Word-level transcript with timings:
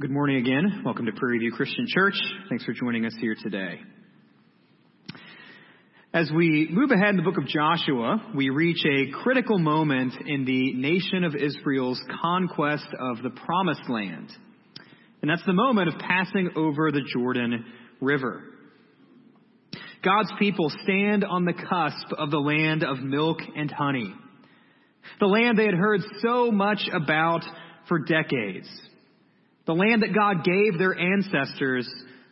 Good 0.00 0.10
morning 0.10 0.38
again. 0.38 0.82
Welcome 0.84 1.06
to 1.06 1.12
Prairie 1.12 1.38
View 1.38 1.52
Christian 1.52 1.86
Church. 1.86 2.16
Thanks 2.48 2.64
for 2.64 2.72
joining 2.72 3.06
us 3.06 3.14
here 3.20 3.36
today. 3.40 3.80
As 6.12 6.28
we 6.34 6.66
move 6.68 6.90
ahead 6.90 7.10
in 7.10 7.16
the 7.16 7.22
book 7.22 7.38
of 7.38 7.46
Joshua, 7.46 8.32
we 8.34 8.48
reach 8.48 8.84
a 8.84 9.12
critical 9.22 9.56
moment 9.56 10.14
in 10.26 10.44
the 10.44 10.72
nation 10.72 11.22
of 11.22 11.36
Israel's 11.36 12.02
conquest 12.20 12.88
of 12.98 13.22
the 13.22 13.30
promised 13.30 13.88
land. 13.88 14.32
And 15.22 15.30
that's 15.30 15.46
the 15.46 15.52
moment 15.52 15.86
of 15.86 16.00
passing 16.00 16.50
over 16.56 16.90
the 16.90 17.02
Jordan 17.12 17.64
River. 18.00 18.42
God's 20.02 20.32
people 20.40 20.72
stand 20.82 21.22
on 21.24 21.44
the 21.44 21.54
cusp 21.54 22.12
of 22.18 22.32
the 22.32 22.38
land 22.38 22.82
of 22.82 22.98
milk 22.98 23.38
and 23.54 23.70
honey. 23.70 24.12
The 25.20 25.26
land 25.26 25.56
they 25.56 25.66
had 25.66 25.74
heard 25.74 26.00
so 26.20 26.50
much 26.50 26.80
about 26.92 27.44
for 27.86 28.00
decades 28.00 28.68
the 29.66 29.74
land 29.74 30.02
that 30.02 30.14
God 30.14 30.44
gave 30.44 30.78
their 30.78 30.96
ancestors 30.98 31.88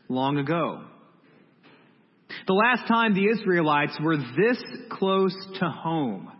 long 0.09 0.38
ago. 0.38 0.84
The 2.46 2.55
last 2.55 2.88
time 2.88 3.14
the 3.14 3.28
Israelites 3.28 3.98
were 4.02 4.16
this 4.16 4.62
close 4.91 5.34
to 5.60 5.68
home 5.68 6.30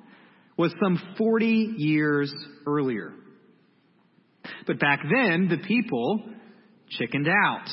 was 0.57 0.75
some 0.83 1.01
40 1.17 1.75
years 1.79 2.33
earlier. 2.67 3.13
But 4.67 4.79
back 4.79 5.01
then, 5.03 5.49
the 5.49 5.67
people 5.67 6.23
chickened 6.91 7.29
out. 7.29 7.69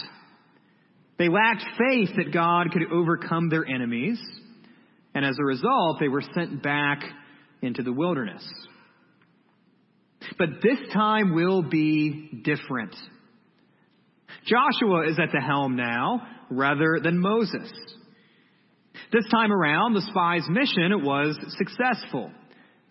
They 1.17 1.28
lacked 1.28 1.64
faith 1.78 2.09
that 2.16 2.34
God 2.34 2.72
could 2.72 2.92
overcome 2.92 3.50
their 3.50 3.66
enemies, 3.66 4.20
and 5.14 5.26
as 5.26 5.36
a 5.40 5.45
result, 5.45 5.98
they 6.00 6.08
were 6.08 6.23
sent 6.34 6.64
back 6.64 7.04
into 7.62 7.84
the 7.84 7.92
wilderness. 7.92 8.44
But 10.38 10.50
this 10.62 10.80
time 10.94 11.34
will 11.34 11.62
be 11.62 12.42
different. 12.44 12.96
Joshua 14.46 15.10
is 15.10 15.20
at 15.20 15.32
the 15.34 15.42
helm 15.42 15.76
now 15.76 16.22
rather 16.50 17.00
than 17.02 17.20
Moses. 17.20 17.72
This 19.12 19.26
time 19.31 19.52
around, 19.52 19.94
the 19.94 20.02
spy's 20.02 20.48
mission 20.50 21.03
was 21.03 21.38
successful, 21.58 22.31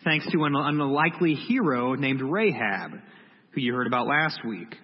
thanks 0.04 0.26
to 0.32 0.44
an 0.44 0.54
unlikely 0.56 1.34
hero 1.34 1.94
named 1.94 2.22
Rahab, 2.22 2.92
who 3.52 3.60
you 3.60 3.74
heard 3.74 3.86
about 3.86 4.06
last 4.06 4.40
week. 4.46 4.74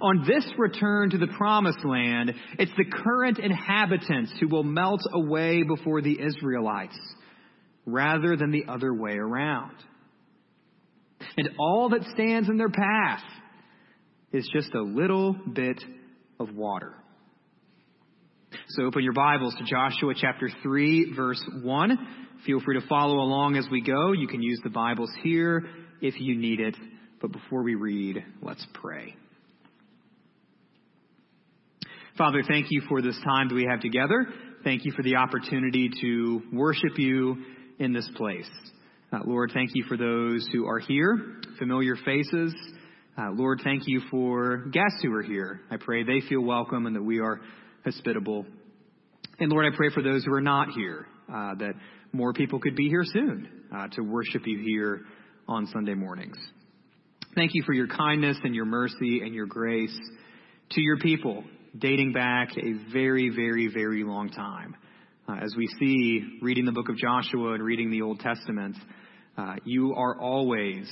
On 0.00 0.24
this 0.26 0.46
return 0.58 1.10
to 1.10 1.18
the 1.18 1.26
promised 1.38 1.84
land, 1.84 2.32
it's 2.58 2.72
the 2.76 2.84
current 2.84 3.38
inhabitants 3.38 4.32
who 4.40 4.48
will 4.48 4.62
melt 4.62 5.00
away 5.12 5.62
before 5.62 6.02
the 6.02 6.18
Israelites, 6.20 6.98
rather 7.86 8.36
than 8.36 8.50
the 8.50 8.64
other 8.68 8.92
way 8.94 9.16
around. 9.16 9.76
And 11.36 11.50
all 11.58 11.90
that 11.90 12.02
stands 12.12 12.48
in 12.48 12.56
their 12.56 12.70
path 12.70 13.22
is 14.32 14.48
just 14.52 14.74
a 14.74 14.82
little 14.82 15.32
bit 15.32 15.82
of 16.38 16.54
water. 16.54 16.94
So 18.70 18.84
open 18.84 19.02
your 19.02 19.12
Bibles 19.12 19.54
to 19.56 19.64
Joshua 19.64 20.14
chapter 20.16 20.48
3, 20.62 21.12
verse 21.14 21.42
1. 21.62 21.98
Feel 22.46 22.60
free 22.60 22.80
to 22.80 22.86
follow 22.86 23.18
along 23.18 23.56
as 23.56 23.66
we 23.70 23.80
go. 23.80 24.12
You 24.12 24.26
can 24.26 24.42
use 24.42 24.60
the 24.64 24.70
Bibles 24.70 25.10
here 25.22 25.64
if 26.00 26.20
you 26.20 26.36
need 26.36 26.60
it. 26.60 26.76
But 27.20 27.32
before 27.32 27.62
we 27.62 27.74
read, 27.74 28.24
let's 28.42 28.64
pray. 28.74 29.14
Father, 32.16 32.42
thank 32.46 32.66
you 32.70 32.82
for 32.88 33.02
this 33.02 33.18
time 33.24 33.48
that 33.48 33.54
we 33.54 33.66
have 33.70 33.80
together. 33.80 34.26
Thank 34.64 34.84
you 34.84 34.92
for 34.92 35.02
the 35.02 35.16
opportunity 35.16 35.90
to 36.00 36.42
worship 36.52 36.98
you 36.98 37.36
in 37.78 37.92
this 37.92 38.08
place. 38.16 38.48
Uh, 39.12 39.18
Lord, 39.24 39.50
thank 39.52 39.70
you 39.74 39.82
for 39.88 39.96
those 39.96 40.46
who 40.52 40.68
are 40.68 40.78
here, 40.78 41.18
familiar 41.58 41.96
faces. 41.96 42.54
Uh, 43.18 43.32
Lord, 43.32 43.60
thank 43.64 43.82
you 43.86 44.02
for 44.08 44.58
guests 44.70 45.00
who 45.02 45.12
are 45.12 45.22
here. 45.22 45.62
I 45.68 45.78
pray 45.78 46.04
they 46.04 46.20
feel 46.28 46.42
welcome 46.42 46.86
and 46.86 46.94
that 46.94 47.02
we 47.02 47.18
are 47.18 47.40
hospitable. 47.84 48.46
And 49.40 49.50
Lord, 49.50 49.66
I 49.66 49.76
pray 49.76 49.88
for 49.92 50.00
those 50.00 50.24
who 50.24 50.32
are 50.32 50.40
not 50.40 50.68
here, 50.76 51.06
uh, 51.28 51.56
that 51.56 51.72
more 52.12 52.32
people 52.32 52.60
could 52.60 52.76
be 52.76 52.88
here 52.88 53.02
soon 53.04 53.48
uh, 53.74 53.88
to 53.96 54.02
worship 54.02 54.42
you 54.46 54.62
here 54.64 55.00
on 55.48 55.66
Sunday 55.66 55.94
mornings. 55.94 56.38
Thank 57.34 57.50
you 57.54 57.64
for 57.66 57.72
your 57.72 57.88
kindness 57.88 58.36
and 58.44 58.54
your 58.54 58.64
mercy 58.64 59.22
and 59.24 59.34
your 59.34 59.46
grace 59.46 59.98
to 60.70 60.80
your 60.80 60.98
people, 60.98 61.42
dating 61.76 62.12
back 62.12 62.50
a 62.56 62.92
very, 62.92 63.28
very, 63.28 63.66
very 63.74 64.04
long 64.04 64.30
time. 64.30 64.76
Uh, 65.28 65.34
as 65.42 65.52
we 65.56 65.66
see 65.80 66.38
reading 66.42 66.64
the 66.64 66.72
book 66.72 66.88
of 66.88 66.96
Joshua 66.96 67.54
and 67.54 67.62
reading 67.62 67.90
the 67.90 68.02
Old 68.02 68.20
Testament, 68.20 68.76
uh, 69.40 69.54
you 69.64 69.94
are 69.94 70.20
always, 70.20 70.90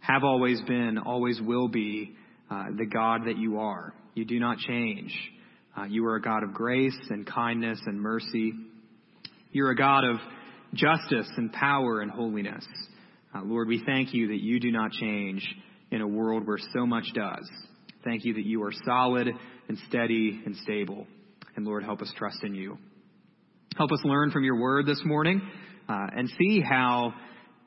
have 0.00 0.24
always 0.24 0.60
been, 0.62 0.96
always 0.96 1.38
will 1.42 1.68
be 1.68 2.14
uh, 2.50 2.66
the 2.76 2.86
God 2.86 3.22
that 3.26 3.36
you 3.36 3.58
are. 3.58 3.92
You 4.14 4.24
do 4.24 4.40
not 4.40 4.56
change. 4.58 5.14
Uh, 5.76 5.84
you 5.84 6.06
are 6.06 6.16
a 6.16 6.22
God 6.22 6.42
of 6.42 6.54
grace 6.54 6.96
and 7.10 7.26
kindness 7.26 7.78
and 7.84 8.00
mercy. 8.00 8.54
You're 9.52 9.70
a 9.72 9.76
God 9.76 10.04
of 10.04 10.16
justice 10.72 11.28
and 11.36 11.52
power 11.52 12.00
and 12.00 12.10
holiness. 12.10 12.64
Uh, 13.34 13.42
Lord, 13.44 13.68
we 13.68 13.82
thank 13.84 14.14
you 14.14 14.28
that 14.28 14.40
you 14.40 14.58
do 14.58 14.72
not 14.72 14.92
change 14.92 15.46
in 15.90 16.00
a 16.00 16.08
world 16.08 16.46
where 16.46 16.58
so 16.74 16.86
much 16.86 17.04
does. 17.14 17.46
Thank 18.04 18.24
you 18.24 18.32
that 18.34 18.46
you 18.46 18.62
are 18.62 18.72
solid 18.86 19.28
and 19.68 19.78
steady 19.88 20.40
and 20.46 20.56
stable. 20.62 21.06
And 21.56 21.66
Lord, 21.66 21.84
help 21.84 22.00
us 22.00 22.12
trust 22.16 22.38
in 22.42 22.54
you. 22.54 22.78
Help 23.76 23.92
us 23.92 24.00
learn 24.04 24.30
from 24.30 24.44
your 24.44 24.58
word 24.58 24.86
this 24.86 25.02
morning 25.04 25.42
uh, 25.90 26.06
and 26.16 26.30
see 26.38 26.62
how 26.66 27.12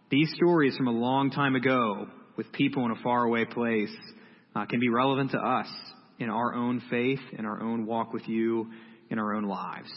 these 0.09 0.31
stories 0.35 0.75
from 0.75 0.87
a 0.87 0.91
long 0.91 1.29
time 1.29 1.55
ago 1.55 2.07
with 2.35 2.51
people 2.51 2.85
in 2.85 2.91
a 2.91 2.95
faraway 3.03 3.45
place 3.45 3.95
uh, 4.55 4.65
can 4.65 4.79
be 4.79 4.89
relevant 4.89 5.31
to 5.31 5.37
us 5.37 5.67
in 6.19 6.29
our 6.29 6.55
own 6.55 6.81
faith, 6.89 7.19
in 7.37 7.45
our 7.45 7.61
own 7.61 7.85
walk 7.85 8.11
with 8.11 8.27
you, 8.27 8.71
in 9.09 9.19
our 9.19 9.35
own 9.35 9.43
lives. 9.43 9.89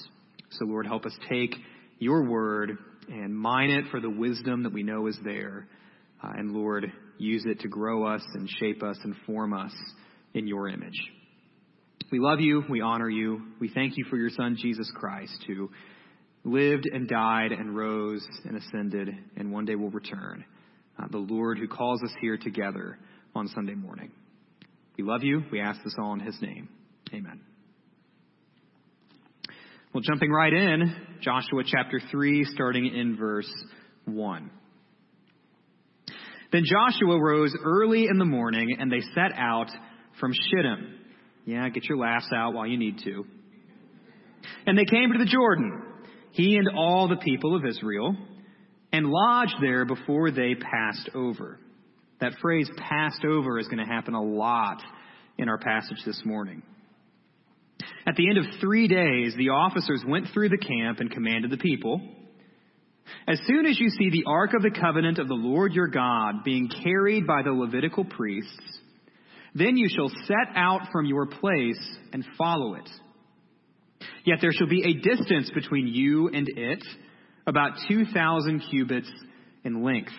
So, 0.50 0.66
Lord, 0.66 0.86
help 0.86 1.06
us 1.06 1.16
take 1.30 1.54
your 1.98 2.28
word 2.28 2.76
and 3.08 3.34
mine 3.34 3.70
it 3.70 3.86
for 3.90 4.00
the 4.00 4.10
wisdom 4.10 4.64
that 4.64 4.72
we 4.72 4.82
know 4.82 5.06
is 5.06 5.18
there. 5.24 5.66
Uh, 6.22 6.32
and, 6.36 6.52
Lord, 6.52 6.92
use 7.18 7.44
it 7.46 7.60
to 7.60 7.68
grow 7.68 8.06
us 8.06 8.22
and 8.34 8.48
shape 8.60 8.82
us 8.82 8.98
and 9.04 9.14
form 9.26 9.54
us 9.54 9.72
in 10.34 10.46
your 10.46 10.68
image. 10.68 11.00
We 12.10 12.18
love 12.20 12.40
you. 12.40 12.62
We 12.68 12.82
honor 12.82 13.08
you. 13.08 13.40
We 13.60 13.70
thank 13.72 13.96
you 13.96 14.04
for 14.10 14.16
your 14.16 14.30
Son, 14.30 14.56
Jesus 14.60 14.90
Christ, 14.94 15.44
who 15.46 15.70
lived 16.44 16.86
and 16.92 17.08
died 17.08 17.52
and 17.52 17.76
rose 17.76 18.26
and 18.44 18.56
ascended 18.56 19.10
and 19.36 19.52
one 19.52 19.64
day 19.64 19.74
will 19.74 19.90
return. 19.90 20.44
Uh, 20.98 21.06
the 21.10 21.18
Lord 21.18 21.58
who 21.58 21.68
calls 21.68 22.02
us 22.02 22.12
here 22.20 22.36
together 22.36 22.98
on 23.34 23.48
Sunday 23.48 23.74
morning. 23.74 24.10
We 24.98 25.04
love 25.04 25.22
you. 25.22 25.42
We 25.50 25.60
ask 25.60 25.82
this 25.82 25.94
all 25.98 26.12
in 26.14 26.20
His 26.20 26.36
name. 26.42 26.68
Amen. 27.14 27.40
Well, 29.94 30.02
jumping 30.02 30.30
right 30.30 30.52
in, 30.52 30.96
Joshua 31.20 31.62
chapter 31.66 32.00
3, 32.10 32.44
starting 32.46 32.86
in 32.86 33.16
verse 33.16 33.50
1. 34.06 34.50
Then 36.50 36.62
Joshua 36.64 37.18
rose 37.20 37.54
early 37.62 38.06
in 38.10 38.18
the 38.18 38.24
morning, 38.24 38.76
and 38.78 38.90
they 38.90 39.00
set 39.14 39.32
out 39.36 39.68
from 40.18 40.32
Shittim. 40.32 40.98
Yeah, 41.44 41.68
get 41.70 41.84
your 41.84 41.98
laughs 41.98 42.28
out 42.34 42.54
while 42.54 42.66
you 42.66 42.78
need 42.78 42.98
to. 43.04 43.24
And 44.66 44.78
they 44.78 44.84
came 44.84 45.12
to 45.12 45.18
the 45.18 45.30
Jordan 45.30 45.82
he 46.32 46.56
and 46.56 46.68
all 46.76 47.08
the 47.08 47.16
people 47.16 47.56
of 47.56 47.64
Israel, 47.64 48.16
and 48.92 49.06
lodged 49.06 49.56
there 49.60 49.84
before 49.84 50.30
they 50.30 50.54
passed 50.54 51.10
over. 51.14 51.58
That 52.20 52.34
phrase, 52.40 52.68
passed 52.76 53.24
over, 53.24 53.58
is 53.58 53.66
going 53.66 53.84
to 53.84 53.90
happen 53.90 54.14
a 54.14 54.22
lot 54.22 54.82
in 55.38 55.48
our 55.48 55.58
passage 55.58 55.98
this 56.04 56.20
morning. 56.24 56.62
At 58.06 58.16
the 58.16 58.28
end 58.28 58.38
of 58.38 58.44
three 58.60 58.88
days, 58.88 59.34
the 59.36 59.50
officers 59.50 60.02
went 60.06 60.28
through 60.32 60.50
the 60.50 60.58
camp 60.58 61.00
and 61.00 61.10
commanded 61.10 61.50
the 61.50 61.56
people 61.56 62.00
As 63.26 63.40
soon 63.46 63.66
as 63.66 63.78
you 63.78 63.88
see 63.90 64.10
the 64.10 64.24
ark 64.26 64.50
of 64.54 64.62
the 64.62 64.78
covenant 64.78 65.18
of 65.18 65.28
the 65.28 65.34
Lord 65.34 65.72
your 65.72 65.88
God 65.88 66.44
being 66.44 66.68
carried 66.82 67.26
by 67.26 67.42
the 67.42 67.52
Levitical 67.52 68.04
priests, 68.04 68.50
then 69.54 69.76
you 69.76 69.88
shall 69.88 70.08
set 70.26 70.56
out 70.56 70.88
from 70.92 71.06
your 71.06 71.26
place 71.26 71.80
and 72.12 72.24
follow 72.38 72.74
it. 72.74 72.88
Yet 74.24 74.38
there 74.40 74.52
shall 74.52 74.68
be 74.68 74.84
a 74.84 74.94
distance 74.94 75.50
between 75.54 75.88
you 75.88 76.28
and 76.28 76.48
it, 76.48 76.84
about 77.46 77.72
2,000 77.88 78.62
cubits 78.70 79.10
in 79.64 79.82
length. 79.82 80.12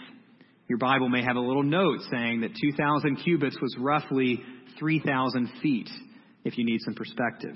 Your 0.68 0.78
Bible 0.78 1.10
may 1.10 1.24
have 1.24 1.36
a 1.36 1.42
little 1.42 1.64
note 1.64 2.00
saying 2.12 2.42
that 2.42 2.56
2,000 2.62 3.18
cubits 3.18 3.58
was 3.62 3.76
roughly 3.80 4.42
3,000 4.80 5.50
feet, 5.62 5.90
if 6.44 6.58
you 6.58 6.66
need 6.66 6.80
some 6.82 6.96
perspective. 6.96 7.56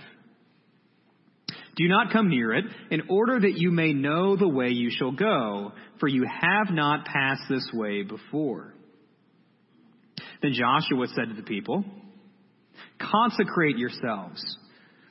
Do 1.75 1.87
not 1.87 2.11
come 2.11 2.29
near 2.29 2.53
it, 2.53 2.65
in 2.91 3.03
order 3.09 3.39
that 3.39 3.57
you 3.57 3.71
may 3.71 3.93
know 3.93 4.35
the 4.35 4.47
way 4.47 4.69
you 4.69 4.89
shall 4.89 5.11
go, 5.11 5.73
for 5.99 6.07
you 6.07 6.25
have 6.25 6.73
not 6.73 7.05
passed 7.05 7.43
this 7.49 7.69
way 7.73 8.03
before. 8.03 8.73
Then 10.41 10.53
Joshua 10.53 11.07
said 11.07 11.29
to 11.29 11.35
the 11.35 11.43
people, 11.43 11.83
Consecrate 12.99 13.77
yourselves 13.77 14.41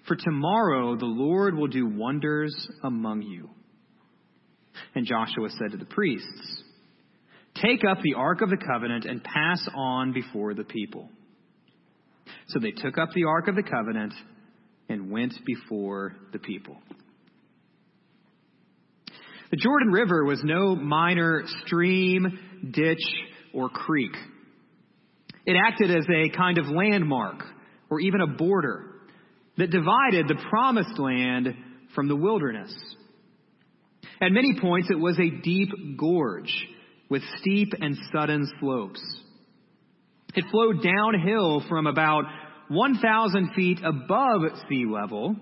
for 0.06 0.16
tomorrow 0.16 0.96
the 0.96 1.04
Lord 1.04 1.56
will 1.56 1.68
do 1.68 1.86
wonders 1.86 2.54
among 2.82 3.22
you. 3.22 3.50
And 4.94 5.06
Joshua 5.06 5.48
said 5.58 5.72
to 5.72 5.76
the 5.76 5.86
priests, 5.86 6.62
Take 7.54 7.82
up 7.84 7.98
the 8.02 8.14
Ark 8.14 8.42
of 8.42 8.50
the 8.50 8.58
Covenant 8.58 9.06
and 9.06 9.24
pass 9.24 9.66
on 9.74 10.12
before 10.12 10.54
the 10.54 10.64
people. 10.64 11.08
So 12.48 12.58
they 12.58 12.72
took 12.72 12.98
up 12.98 13.10
the 13.14 13.24
Ark 13.24 13.48
of 13.48 13.56
the 13.56 13.62
Covenant 13.62 14.12
and 14.88 15.10
went 15.10 15.34
before 15.44 16.14
the 16.32 16.38
people. 16.38 16.76
The 19.50 19.56
Jordan 19.56 19.88
River 19.88 20.24
was 20.24 20.40
no 20.44 20.74
minor 20.74 21.44
stream, 21.64 22.38
ditch, 22.72 23.02
or 23.54 23.68
creek. 23.68 24.12
It 25.46 25.56
acted 25.56 25.90
as 25.90 26.04
a 26.04 26.36
kind 26.36 26.58
of 26.58 26.66
landmark 26.66 27.42
or 27.88 28.00
even 28.00 28.20
a 28.20 28.26
border 28.26 28.95
that 29.58 29.70
divided 29.70 30.28
the 30.28 30.42
promised 30.50 30.98
land 30.98 31.48
from 31.94 32.08
the 32.08 32.16
wilderness. 32.16 32.74
At 34.20 34.32
many 34.32 34.58
points, 34.60 34.88
it 34.90 34.98
was 34.98 35.18
a 35.18 35.42
deep 35.42 35.70
gorge 35.98 36.52
with 37.08 37.22
steep 37.38 37.72
and 37.80 37.96
sudden 38.12 38.48
slopes. 38.60 39.00
It 40.34 40.44
flowed 40.50 40.82
downhill 40.82 41.62
from 41.68 41.86
about 41.86 42.24
1,000 42.68 43.52
feet 43.54 43.78
above 43.84 44.42
sea 44.68 44.84
level 44.86 45.36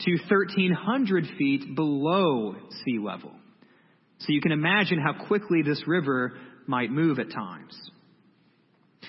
to 0.00 0.10
1,300 0.12 1.26
feet 1.38 1.74
below 1.74 2.54
sea 2.84 2.98
level. 2.98 3.32
So 4.18 4.26
you 4.32 4.40
can 4.40 4.52
imagine 4.52 4.98
how 5.00 5.26
quickly 5.26 5.62
this 5.62 5.82
river 5.86 6.34
might 6.66 6.90
move 6.90 7.18
at 7.18 7.30
times. 7.30 7.76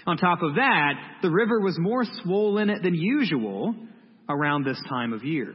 On 0.08 0.18
top 0.18 0.42
of 0.42 0.56
that, 0.56 0.94
the 1.22 1.30
river 1.30 1.60
was 1.60 1.78
more 1.78 2.06
swollen 2.24 2.68
than 2.82 2.96
usual 2.96 3.76
around 4.32 4.66
this 4.66 4.82
time 4.90 5.14
of 5.14 5.24
year. 5.24 5.54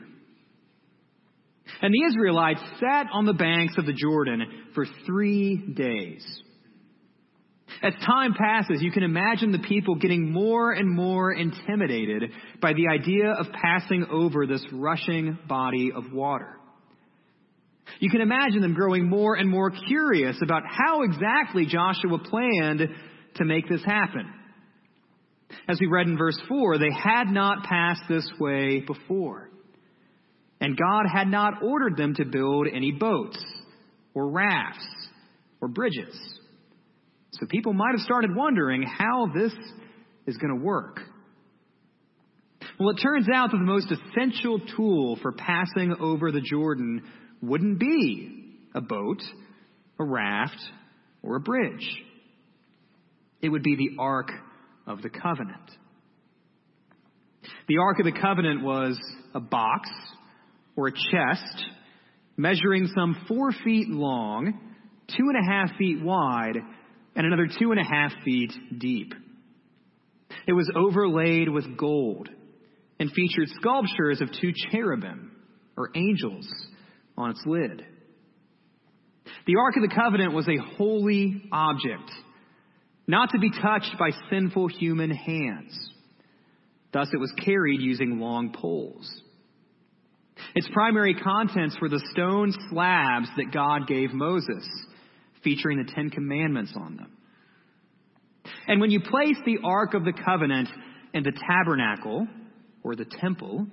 And 1.83 1.93
the 1.93 2.07
Israelites 2.09 2.61
sat 2.81 3.07
on 3.13 3.27
the 3.27 3.33
banks 3.33 3.75
of 3.77 3.87
the 3.87 3.93
Jordan 3.93 4.43
for 4.75 4.87
three 5.05 5.57
days. 5.75 6.25
As 7.83 7.93
time 8.07 8.35
passes, 8.35 8.81
you 8.81 8.91
can 8.91 9.03
imagine 9.03 9.53
the 9.53 9.59
people 9.59 9.97
getting 9.97 10.33
more 10.33 10.73
and 10.73 10.89
more 10.89 11.33
intimidated 11.33 12.31
by 12.61 12.73
the 12.73 12.89
idea 12.89 13.33
of 13.33 13.47
passing 13.53 14.07
over 14.11 14.47
this 14.47 14.65
rushing 14.73 15.39
body 15.49 15.93
of 15.95 16.13
water. 16.13 16.57
You 18.01 18.11
can 18.11 18.21
imagine 18.21 18.63
them 18.63 18.75
growing 18.75 19.09
more 19.09 19.35
and 19.35 19.49
more 19.49 19.71
curious 19.71 20.37
about 20.43 20.63
how 20.67 21.03
exactly 21.03 21.67
Joshua 21.67 22.19
planned 22.19 22.89
to 23.37 23.45
make 23.45 23.69
this 23.69 23.85
happen. 23.85 24.33
As 25.69 25.79
we 25.81 25.87
read 25.87 26.07
in 26.07 26.17
verse 26.17 26.39
4, 26.49 26.79
they 26.79 26.93
had 26.93 27.29
not 27.29 27.65
passed 27.65 28.03
this 28.09 28.29
way 28.39 28.81
before. 28.81 29.51
And 30.61 30.77
God 30.77 31.05
had 31.13 31.29
not 31.29 31.63
ordered 31.63 31.97
them 31.97 32.15
to 32.15 32.25
build 32.25 32.67
any 32.73 32.93
boats 32.93 33.43
or 34.15 34.31
rafts 34.31 34.87
or 35.61 35.69
bridges. 35.69 36.17
So 37.33 37.47
people 37.47 37.75
might 37.75 37.93
have 37.93 38.01
started 38.01 38.35
wondering 38.35 38.83
how 38.83 39.29
this 39.35 39.53
is 40.27 40.37
going 40.39 40.59
to 40.59 40.65
work. 40.65 41.01
Well, 42.79 42.91
it 42.91 43.01
turns 43.03 43.27
out 43.33 43.51
that 43.51 43.59
the 43.59 43.65
most 43.65 43.91
essential 43.91 44.61
tool 44.77 45.19
for 45.23 45.33
passing 45.33 45.95
over 46.01 46.31
the 46.31 46.41
Jordan 46.41 47.03
wouldn't 47.43 47.79
be 47.79 48.55
a 48.75 48.81
boat, 48.81 49.23
a 49.99 50.05
raft, 50.05 50.59
or 51.23 51.37
a 51.37 51.41
bridge. 51.41 51.87
It 53.41 53.49
would 53.49 53.63
be 53.63 53.77
the 53.77 54.03
Ark 54.03 54.31
of 54.87 55.03
the 55.03 55.11
Covenant. 55.11 55.71
The 57.69 57.79
Ark 57.79 57.99
of 57.99 58.07
the 58.07 58.21
Covenant 58.21 58.63
was 58.63 58.99
a 59.35 59.41
box 59.41 59.89
or 60.77 60.89
a 60.89 60.93
chest 60.93 61.65
measuring 62.37 62.89
some 62.95 63.17
four 63.27 63.51
feet 63.65 63.89
long, 63.89 64.53
two 65.09 65.25
and 65.35 65.37
a 65.37 65.51
half 65.51 65.77
feet 65.79 66.03
wide, 66.03 66.57
and 67.15 67.27
another 67.27 67.49
two 67.59 67.73
and 67.73 67.81
a 67.81 67.85
half 67.85 68.13
feet 68.25 68.53
deep. 68.79 69.15
It 70.47 70.53
was 70.53 70.71
overlaid 70.77 71.49
with 71.49 71.77
gold 71.77 72.29
and 73.01 73.11
featured 73.11 73.49
sculptures 73.61 74.21
of 74.21 74.31
two 74.41 74.53
cherubim 74.71 75.33
or 75.77 75.91
angels 75.95 76.47
on 77.17 77.31
its 77.31 77.43
lid. 77.47 77.85
The 79.47 79.57
Ark 79.57 79.75
of 79.77 79.89
the 79.89 79.95
Covenant 79.95 80.35
was 80.35 80.49
a 80.49 80.77
holy 80.77 81.43
object, 81.53 82.11
not 83.07 83.31
to 83.31 83.39
be 83.39 83.51
touched 83.51 83.97
by 83.99 84.11
sinful 84.31 84.69
human 84.69 85.11
hands. 85.11 85.77
Thus, 86.93 87.09
it 87.13 87.19
was 87.19 87.33
carried 87.45 87.81
using 87.81 88.19
long 88.19 88.53
poles. 88.53 89.23
Its 90.55 90.69
primary 90.73 91.15
contents 91.15 91.77
were 91.81 91.89
the 91.89 92.05
stone 92.13 92.53
slabs 92.71 93.29
that 93.37 93.53
God 93.53 93.87
gave 93.87 94.13
Moses, 94.13 94.67
featuring 95.43 95.79
the 95.79 95.93
Ten 95.93 96.11
Commandments 96.11 96.73
on 96.77 96.97
them. 96.97 97.13
And 98.67 98.81
when 98.81 98.91
you 98.91 99.01
place 99.01 99.37
the 99.45 99.59
Ark 99.65 99.95
of 99.95 100.05
the 100.05 100.13
Covenant 100.13 100.69
in 101.15 101.23
the 101.23 101.33
tabernacle, 101.33 102.27
or 102.87 102.95
the 102.95 103.05
temple, 103.05 103.67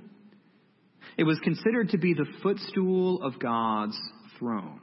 it 1.18 1.24
was 1.24 1.38
considered 1.44 1.90
to 1.90 2.00
be 2.00 2.16
the 2.16 2.26
footstool 2.42 3.22
of 3.22 3.40
God's 3.40 3.98
throne. 4.40 4.82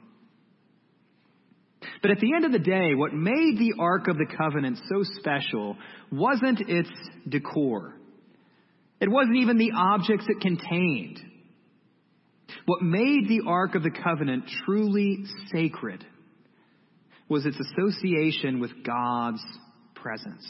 But 2.01 2.11
at 2.11 2.19
the 2.19 2.33
end 2.35 2.45
of 2.45 2.51
the 2.51 2.59
day, 2.59 2.93
what 2.95 3.13
made 3.13 3.57
the 3.57 3.73
Ark 3.79 4.07
of 4.07 4.17
the 4.17 4.27
Covenant 4.37 4.79
so 4.89 5.03
special 5.19 5.77
wasn't 6.11 6.61
its 6.61 6.89
decor. 7.27 7.95
It 8.99 9.09
wasn't 9.09 9.37
even 9.37 9.57
the 9.57 9.71
objects 9.75 10.25
it 10.27 10.41
contained. 10.41 11.19
What 12.65 12.83
made 12.83 13.27
the 13.27 13.41
Ark 13.47 13.75
of 13.75 13.83
the 13.83 13.91
Covenant 14.03 14.45
truly 14.65 15.23
sacred 15.51 16.05
was 17.27 17.45
its 17.45 17.57
association 17.59 18.59
with 18.59 18.83
God's 18.83 19.43
presence. 19.95 20.45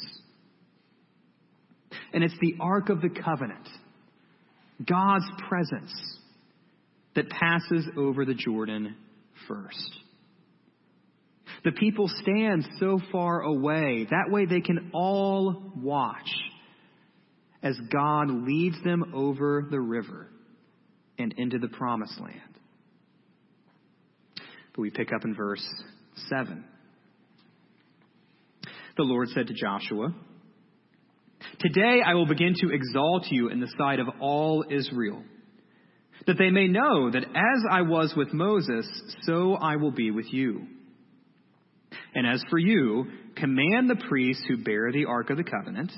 And 2.14 2.24
it's 2.24 2.38
the 2.42 2.56
Ark 2.60 2.90
of 2.90 3.02
the 3.02 3.10
Covenant 3.10 3.68
God's 4.86 5.30
presence 5.48 5.94
that 7.16 7.30
passes 7.30 7.88
over 7.96 8.26
the 8.26 8.34
Jordan 8.34 8.96
first. 9.48 10.01
The 11.64 11.72
people 11.72 12.10
stand 12.22 12.68
so 12.80 13.00
far 13.12 13.42
away, 13.42 14.08
that 14.10 14.32
way 14.32 14.46
they 14.46 14.62
can 14.62 14.92
all 14.94 15.72
watch 15.76 16.30
as 17.62 17.78
God 17.92 18.30
leads 18.30 18.82
them 18.84 19.14
over 19.14 19.68
the 19.70 19.80
river 19.80 20.28
and 21.20 21.34
into 21.38 21.60
the 21.60 21.68
promised 21.68 22.20
land. 22.20 22.40
But 24.74 24.82
we 24.82 24.90
pick 24.90 25.14
up 25.14 25.24
in 25.24 25.36
verse 25.36 25.66
7. 26.30 26.64
The 28.98 29.04
Lord 29.04 29.30
said 29.30 29.48
to 29.48 29.54
Joshua, 29.54 30.14
Today 31.60 32.02
I 32.06 32.16
will 32.16 32.26
begin 32.26 32.56
to 32.56 32.74
exalt 32.74 33.28
you 33.30 33.50
in 33.50 33.60
the 33.60 33.72
sight 33.78 34.00
of 34.00 34.08
all 34.20 34.66
Israel, 34.70 35.24
that 36.26 36.38
they 36.38 36.50
may 36.50 36.68
know 36.68 37.12
that 37.12 37.24
as 37.24 37.64
I 37.70 37.84
was 37.84 38.14
with 38.16 38.34
Moses, 38.34 38.88
so 39.24 39.54
I 39.54 39.76
will 39.76 39.92
be 39.92 40.10
with 40.10 40.32
you. 40.34 40.68
And 42.14 42.28
as 42.28 42.44
for 42.50 42.58
you, 42.58 43.06
command 43.36 43.90
the 43.90 44.04
priests 44.08 44.44
who 44.48 44.64
bear 44.64 44.92
the 44.92 45.06
Ark 45.06 45.30
of 45.30 45.38
the 45.38 45.44
Covenant. 45.44 45.92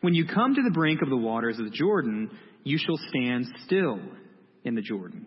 When 0.00 0.14
you 0.14 0.26
come 0.26 0.54
to 0.54 0.62
the 0.62 0.70
brink 0.70 1.02
of 1.02 1.10
the 1.10 1.16
waters 1.16 1.58
of 1.58 1.64
the 1.64 1.70
Jordan, 1.70 2.30
you 2.64 2.78
shall 2.78 2.98
stand 3.08 3.46
still 3.64 4.00
in 4.64 4.74
the 4.74 4.82
Jordan. 4.82 5.26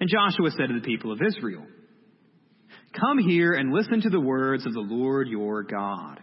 And 0.00 0.08
Joshua 0.08 0.50
said 0.50 0.68
to 0.68 0.74
the 0.74 0.86
people 0.86 1.12
of 1.12 1.20
Israel, 1.20 1.66
Come 2.98 3.18
here 3.18 3.52
and 3.52 3.72
listen 3.72 4.00
to 4.02 4.10
the 4.10 4.20
words 4.20 4.66
of 4.66 4.72
the 4.72 4.80
Lord 4.80 5.28
your 5.28 5.62
God. 5.62 6.20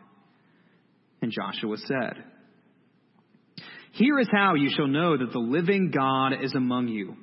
And 1.21 1.31
Joshua 1.31 1.77
said, 1.77 2.23
Here 3.93 4.19
is 4.19 4.27
how 4.31 4.55
you 4.55 4.69
shall 4.75 4.87
know 4.87 5.17
that 5.17 5.31
the 5.31 5.39
living 5.39 5.91
God 5.91 6.43
is 6.43 6.53
among 6.55 6.87
you, 6.89 7.15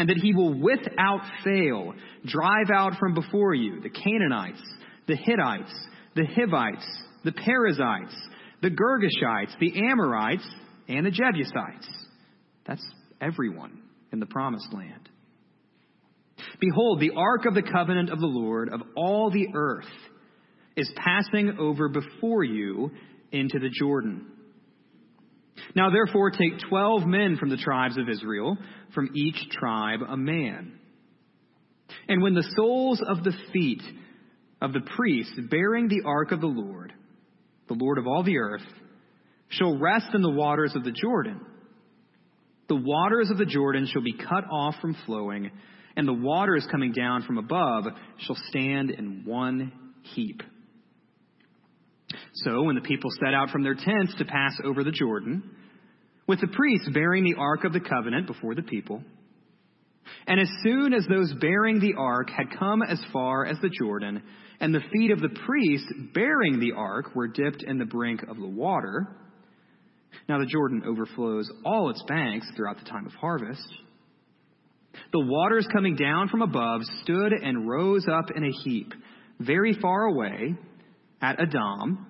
and 0.00 0.08
that 0.08 0.16
he 0.16 0.32
will 0.32 0.58
without 0.58 1.20
fail 1.44 1.92
drive 2.24 2.70
out 2.74 2.94
from 2.98 3.12
before 3.12 3.52
you 3.52 3.82
the 3.82 3.90
Canaanites, 3.90 4.62
the 5.06 5.14
Hittites, 5.14 5.70
the 6.16 6.24
Hivites, 6.24 6.86
the 7.22 7.32
Perizzites, 7.32 8.16
the 8.62 8.70
Girgashites, 8.70 9.58
the 9.60 9.86
Amorites, 9.90 10.48
and 10.88 11.04
the 11.04 11.10
Jebusites. 11.10 11.86
That's 12.66 12.82
everyone 13.20 13.82
in 14.10 14.20
the 14.20 14.26
promised 14.26 14.72
land. 14.72 15.10
Behold, 16.58 17.00
the 17.00 17.12
ark 17.14 17.44
of 17.44 17.52
the 17.52 17.62
covenant 17.62 18.08
of 18.08 18.20
the 18.20 18.26
Lord 18.26 18.70
of 18.72 18.80
all 18.96 19.30
the 19.30 19.48
earth 19.54 19.84
is 20.76 20.90
passing 20.96 21.58
over 21.60 21.90
before 21.90 22.42
you 22.42 22.90
into 23.32 23.58
the 23.58 23.68
Jordan. 23.68 24.24
Now 25.74 25.90
therefore 25.90 26.30
take 26.30 26.68
twelve 26.68 27.06
men 27.06 27.36
from 27.38 27.50
the 27.50 27.56
tribes 27.56 27.96
of 27.98 28.08
Israel, 28.08 28.56
from 28.94 29.10
each 29.14 29.36
tribe 29.50 30.00
a 30.08 30.16
man. 30.16 30.78
And 32.08 32.22
when 32.22 32.34
the 32.34 32.48
soles 32.56 33.02
of 33.06 33.24
the 33.24 33.32
feet 33.52 33.82
of 34.60 34.72
the 34.72 34.82
priests 34.96 35.32
bearing 35.50 35.88
the 35.88 36.02
ark 36.06 36.32
of 36.32 36.40
the 36.40 36.46
Lord, 36.46 36.92
the 37.68 37.74
Lord 37.74 37.98
of 37.98 38.06
all 38.06 38.22
the 38.22 38.38
earth, 38.38 38.62
shall 39.48 39.78
rest 39.78 40.08
in 40.14 40.22
the 40.22 40.30
waters 40.30 40.74
of 40.76 40.84
the 40.84 40.92
Jordan, 40.92 41.40
the 42.68 42.76
waters 42.76 43.30
of 43.30 43.38
the 43.38 43.46
Jordan 43.46 43.88
shall 43.92 44.02
be 44.02 44.12
cut 44.12 44.44
off 44.48 44.76
from 44.80 44.96
flowing, 45.04 45.50
and 45.96 46.06
the 46.06 46.12
waters 46.12 46.66
coming 46.70 46.92
down 46.92 47.24
from 47.24 47.36
above 47.36 47.84
shall 48.18 48.36
stand 48.48 48.90
in 48.90 49.24
one 49.24 49.72
heap. 50.02 50.40
So 52.32 52.62
when 52.62 52.76
the 52.76 52.80
people 52.80 53.10
set 53.22 53.34
out 53.34 53.50
from 53.50 53.62
their 53.62 53.74
tents 53.74 54.14
to 54.18 54.24
pass 54.24 54.52
over 54.64 54.84
the 54.84 54.92
Jordan, 54.92 55.42
with 56.26 56.40
the 56.40 56.48
priests 56.48 56.88
bearing 56.92 57.24
the 57.24 57.36
ark 57.38 57.64
of 57.64 57.72
the 57.72 57.80
covenant 57.80 58.26
before 58.26 58.54
the 58.54 58.62
people, 58.62 59.02
and 60.26 60.40
as 60.40 60.48
soon 60.62 60.92
as 60.92 61.06
those 61.08 61.32
bearing 61.40 61.80
the 61.80 61.94
ark 61.98 62.30
had 62.30 62.58
come 62.58 62.82
as 62.82 63.00
far 63.12 63.46
as 63.46 63.56
the 63.60 63.70
Jordan, 63.70 64.22
and 64.60 64.74
the 64.74 64.82
feet 64.92 65.10
of 65.10 65.20
the 65.20 65.36
priests 65.46 65.92
bearing 66.14 66.60
the 66.60 66.72
ark 66.76 67.14
were 67.14 67.28
dipped 67.28 67.62
in 67.62 67.78
the 67.78 67.84
brink 67.84 68.22
of 68.22 68.36
the 68.36 68.46
water, 68.46 69.08
now 70.28 70.38
the 70.38 70.46
Jordan 70.46 70.82
overflows 70.86 71.50
all 71.64 71.90
its 71.90 72.02
banks 72.06 72.46
throughout 72.54 72.78
the 72.78 72.88
time 72.88 73.06
of 73.06 73.12
harvest. 73.12 73.66
The 75.12 75.24
waters 75.24 75.66
coming 75.72 75.96
down 75.96 76.28
from 76.28 76.42
above 76.42 76.82
stood 77.02 77.32
and 77.32 77.68
rose 77.68 78.06
up 78.10 78.30
in 78.34 78.44
a 78.44 78.50
heap, 78.64 78.92
very 79.38 79.74
far 79.80 80.04
away, 80.04 80.54
at 81.22 81.40
Adam, 81.40 82.06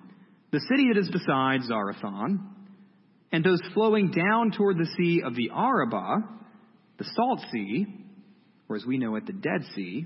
the 0.51 0.59
city 0.69 0.89
that 0.93 0.99
is 0.99 1.09
beside 1.09 1.61
Zarethan, 1.61 2.39
and 3.31 3.43
those 3.43 3.61
flowing 3.73 4.11
down 4.11 4.51
toward 4.51 4.77
the 4.77 4.89
sea 4.97 5.21
of 5.25 5.35
the 5.35 5.49
Arabah, 5.53 6.17
the 6.97 7.05
Salt 7.15 7.39
Sea, 7.51 7.87
or 8.67 8.75
as 8.75 8.85
we 8.85 8.97
know 8.97 9.15
it, 9.15 9.25
the 9.25 9.33
Dead 9.33 9.63
Sea, 9.75 10.05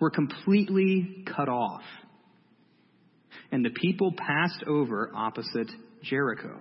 were 0.00 0.10
completely 0.10 1.24
cut 1.26 1.48
off. 1.48 1.82
And 3.50 3.64
the 3.64 3.70
people 3.70 4.12
passed 4.12 4.62
over 4.66 5.10
opposite 5.14 5.70
Jericho. 6.04 6.60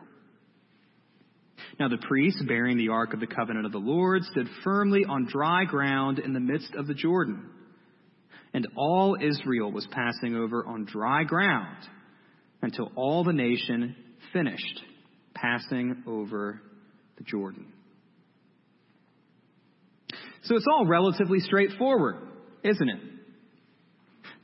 Now 1.80 1.88
the 1.88 2.04
priests 2.08 2.44
bearing 2.48 2.78
the 2.78 2.90
ark 2.90 3.14
of 3.14 3.20
the 3.20 3.28
covenant 3.28 3.68
of 3.68 3.72
the 3.72 3.78
Lord 3.78 4.24
stood 4.24 4.48
firmly 4.64 5.06
on 5.08 5.28
dry 5.32 5.66
ground 5.66 6.18
in 6.18 6.34
the 6.34 6.40
midst 6.40 6.74
of 6.74 6.88
the 6.88 6.96
Jordan. 6.96 7.48
And 8.54 8.68
all 8.76 9.16
Israel 9.22 9.72
was 9.72 9.88
passing 9.92 10.36
over 10.36 10.66
on 10.66 10.86
dry 10.86 11.24
ground 11.24 11.78
until 12.62 12.92
all 12.96 13.24
the 13.24 13.34
nation 13.34 13.96
finished 14.34 14.82
passing 15.34 16.04
over 16.08 16.62
the 17.18 17.24
Jordan. 17.24 17.68
So 20.44 20.56
it's 20.56 20.66
all 20.72 20.86
relatively 20.86 21.40
straightforward, 21.40 22.18
isn't 22.64 22.90
it? 22.90 23.00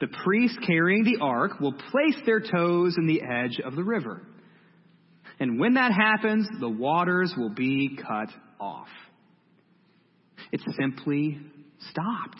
The 0.01 0.07
priests 0.23 0.57
carrying 0.65 1.03
the 1.03 1.23
ark 1.23 1.59
will 1.59 1.73
place 1.73 2.17
their 2.25 2.41
toes 2.41 2.95
in 2.97 3.07
the 3.07 3.21
edge 3.21 3.59
of 3.63 3.75
the 3.75 3.83
river. 3.83 4.21
And 5.39 5.59
when 5.59 5.75
that 5.75 5.91
happens, 5.91 6.47
the 6.59 6.69
waters 6.69 7.33
will 7.37 7.49
be 7.49 7.97
cut 7.97 8.29
off. 8.59 8.87
It 10.51 10.61
simply 10.77 11.39
stopped. 11.89 12.39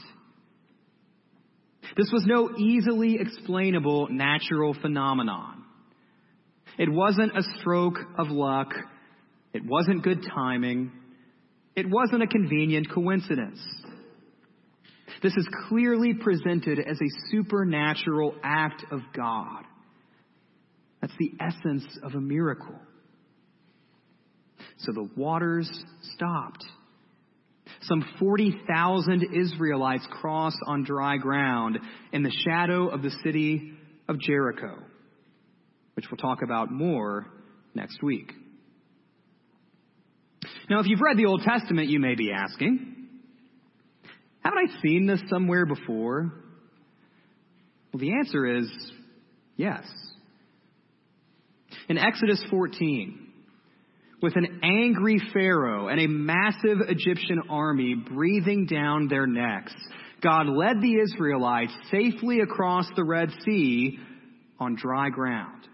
This 1.97 2.09
was 2.11 2.25
no 2.25 2.51
easily 2.57 3.17
explainable 3.19 4.09
natural 4.09 4.75
phenomenon. 4.81 5.54
It 6.77 6.91
wasn't 6.91 7.37
a 7.37 7.43
stroke 7.59 7.97
of 8.17 8.29
luck. 8.29 8.73
It 9.53 9.63
wasn't 9.65 10.03
good 10.03 10.25
timing. 10.33 10.91
It 11.75 11.89
wasn't 11.89 12.23
a 12.23 12.27
convenient 12.27 12.89
coincidence. 12.91 13.59
This 15.21 15.33
is 15.35 15.47
clearly 15.69 16.13
presented 16.13 16.79
as 16.79 16.99
a 17.01 17.31
supernatural 17.31 18.35
act 18.43 18.83
of 18.91 18.99
God. 19.15 19.63
That's 21.01 21.13
the 21.19 21.31
essence 21.39 21.85
of 22.03 22.15
a 22.15 22.21
miracle. 22.21 22.79
So 24.77 24.91
the 24.91 25.09
waters 25.15 25.69
stopped. 26.15 26.65
Some 27.81 28.03
40,000 28.19 29.27
Israelites 29.33 30.07
crossed 30.09 30.59
on 30.67 30.83
dry 30.83 31.17
ground 31.17 31.79
in 32.11 32.23
the 32.23 32.33
shadow 32.45 32.87
of 32.89 33.01
the 33.01 33.11
city 33.23 33.73
of 34.07 34.19
Jericho, 34.19 34.77
which 35.95 36.05
we'll 36.11 36.17
talk 36.17 36.41
about 36.43 36.71
more 36.71 37.27
next 37.73 38.01
week. 38.03 38.31
Now, 40.69 40.79
if 40.79 40.87
you've 40.87 41.01
read 41.01 41.17
the 41.17 41.25
Old 41.25 41.41
Testament, 41.41 41.89
you 41.89 41.99
may 41.99 42.15
be 42.15 42.31
asking, 42.31 42.95
haven't 44.39 44.59
I 44.59 44.81
seen 44.81 45.07
this 45.07 45.21
somewhere 45.29 45.65
before? 45.65 46.31
Well, 47.91 47.99
the 47.99 48.13
answer 48.13 48.45
is 48.57 48.67
yes. 49.55 49.83
In 51.87 51.97
Exodus 51.97 52.43
14, 52.49 53.27
with 54.21 54.35
an 54.35 54.61
angry 54.63 55.19
Pharaoh 55.33 55.87
and 55.87 55.99
a 55.99 56.07
massive 56.07 56.79
Egyptian 56.87 57.43
army 57.49 57.95
breathing 57.95 58.65
down 58.65 59.07
their 59.07 59.27
necks, 59.27 59.73
God 60.21 60.47
led 60.47 60.81
the 60.81 60.99
Israelites 60.99 61.73
safely 61.91 62.39
across 62.39 62.87
the 62.95 63.03
Red 63.03 63.29
Sea 63.45 63.99
on 64.59 64.75
dry 64.75 65.09
ground. 65.09 65.67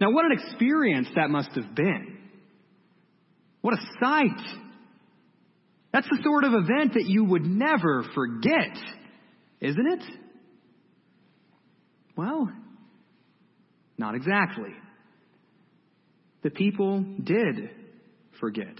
Now, 0.00 0.10
what 0.10 0.24
an 0.24 0.32
experience 0.32 1.08
that 1.16 1.30
must 1.30 1.50
have 1.50 1.74
been. 1.74 2.18
What 3.60 3.74
a 3.74 3.80
sight. 4.00 4.56
That's 5.92 6.08
the 6.08 6.18
sort 6.22 6.44
of 6.44 6.52
event 6.52 6.94
that 6.94 7.06
you 7.06 7.24
would 7.24 7.44
never 7.44 8.04
forget, 8.14 8.76
isn't 9.60 9.86
it? 9.86 10.02
Well, 12.16 12.50
not 13.96 14.14
exactly 14.14 14.74
the 16.42 16.50
people 16.50 17.04
did 17.22 17.70
forget. 18.40 18.74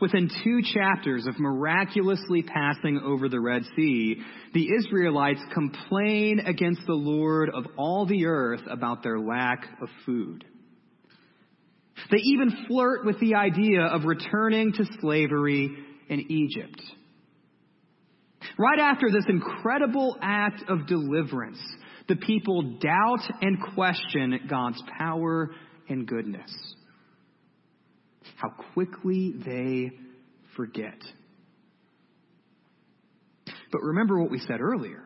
Within 0.00 0.28
two 0.44 0.60
chapters 0.74 1.26
of 1.26 1.38
miraculously 1.38 2.42
passing 2.42 3.00
over 3.02 3.28
the 3.28 3.40
Red 3.40 3.62
Sea, 3.76 4.16
the 4.52 4.68
Israelites 4.78 5.40
complain 5.54 6.40
against 6.40 6.82
the 6.86 6.92
Lord 6.92 7.48
of 7.48 7.64
all 7.78 8.04
the 8.04 8.26
earth 8.26 8.60
about 8.70 9.02
their 9.02 9.18
lack 9.18 9.64
of 9.80 9.88
food. 10.04 10.44
They 12.10 12.18
even 12.18 12.66
flirt 12.68 13.06
with 13.06 13.18
the 13.20 13.36
idea 13.36 13.82
of 13.82 14.04
returning 14.04 14.72
to 14.74 14.84
slavery 15.00 15.70
in 16.08 16.20
Egypt. 16.30 16.82
Right 18.58 18.78
after 18.78 19.10
this 19.10 19.24
incredible 19.28 20.16
act 20.20 20.62
of 20.68 20.86
deliverance, 20.86 21.60
the 22.08 22.16
people 22.16 22.78
doubt 22.80 23.22
and 23.40 23.58
question 23.74 24.40
God's 24.48 24.82
power 24.98 25.50
and 25.88 26.06
goodness. 26.06 26.50
How 28.36 28.50
quickly 28.74 29.32
they 29.44 29.90
forget. 30.56 30.98
But 33.72 33.82
remember 33.82 34.20
what 34.20 34.30
we 34.30 34.38
said 34.38 34.60
earlier. 34.60 35.02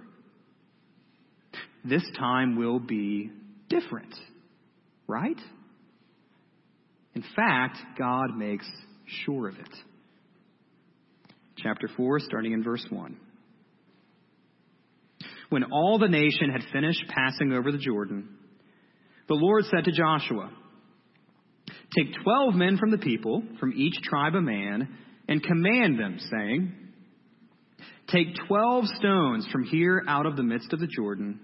This 1.85 2.05
time 2.19 2.57
will 2.57 2.79
be 2.79 3.31
different, 3.69 4.15
right? 5.07 5.39
In 7.15 7.25
fact, 7.35 7.79
God 7.99 8.37
makes 8.37 8.67
sure 9.25 9.49
of 9.49 9.55
it. 9.55 9.69
Chapter 11.57 11.89
4, 11.97 12.21
starting 12.21 12.53
in 12.53 12.63
verse 12.63 12.85
1. 12.91 13.17
When 15.49 15.65
all 15.65 15.99
the 15.99 16.09
nation 16.09 16.51
had 16.51 16.63
finished 16.73 17.05
passing 17.09 17.53
over 17.53 17.73
the 17.73 17.79
Jordan, 17.79 18.29
the 19.27 19.35
Lord 19.35 19.65
said 19.65 19.85
to 19.85 19.93
Joshua, 19.93 20.51
Take 21.97 22.15
twelve 22.23 22.55
men 22.55 22.79
from 22.79 22.91
the 22.91 22.99
people, 22.99 23.43
from 23.59 23.73
each 23.77 24.01
tribe 24.03 24.35
a 24.35 24.41
man, 24.41 24.89
and 25.29 25.43
command 25.43 25.99
them, 25.99 26.19
saying, 26.31 26.73
Take 28.09 28.29
twelve 28.47 28.87
stones 28.99 29.47
from 29.51 29.65
here 29.65 30.03
out 30.07 30.27
of 30.27 30.37
the 30.37 30.43
midst 30.43 30.73
of 30.73 30.81
the 30.81 30.87
Jordan, 30.87 31.41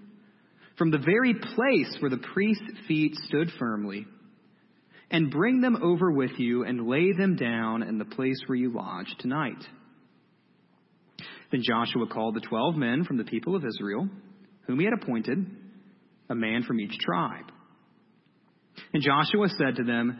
from 0.77 0.91
the 0.91 0.97
very 0.99 1.33
place 1.33 1.97
where 1.99 2.09
the 2.09 2.23
priest's 2.33 2.87
feet 2.87 3.15
stood 3.27 3.49
firmly, 3.59 4.05
and 5.11 5.31
bring 5.31 5.61
them 5.61 5.77
over 5.81 6.11
with 6.11 6.31
you 6.37 6.63
and 6.63 6.87
lay 6.87 7.11
them 7.13 7.35
down 7.35 7.83
in 7.83 7.97
the 7.97 8.05
place 8.05 8.39
where 8.45 8.57
you 8.57 8.73
lodge 8.73 9.13
tonight. 9.19 9.63
Then 11.51 11.61
Joshua 11.63 12.07
called 12.07 12.35
the 12.35 12.41
twelve 12.41 12.75
men 12.75 13.05
from 13.05 13.17
the 13.17 13.23
people 13.23 13.55
of 13.55 13.63
Israel, 13.65 14.09
whom 14.65 14.79
he 14.79 14.85
had 14.85 14.93
appointed, 15.01 15.45
a 16.29 16.35
man 16.35 16.63
from 16.63 16.79
each 16.79 16.97
tribe. 16.99 17.45
And 18.93 19.01
Joshua 19.01 19.47
said 19.49 19.77
to 19.77 19.83
them, 19.83 20.19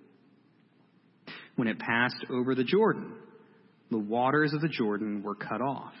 when 1.55 1.67
it 1.67 1.79
passed 1.79 2.25
over 2.29 2.55
the 2.55 2.63
Jordan. 2.63 3.13
The 3.89 3.97
waters 3.97 4.53
of 4.53 4.61
the 4.61 4.69
Jordan 4.69 5.21
were 5.23 5.35
cut 5.35 5.61
off. 5.61 5.93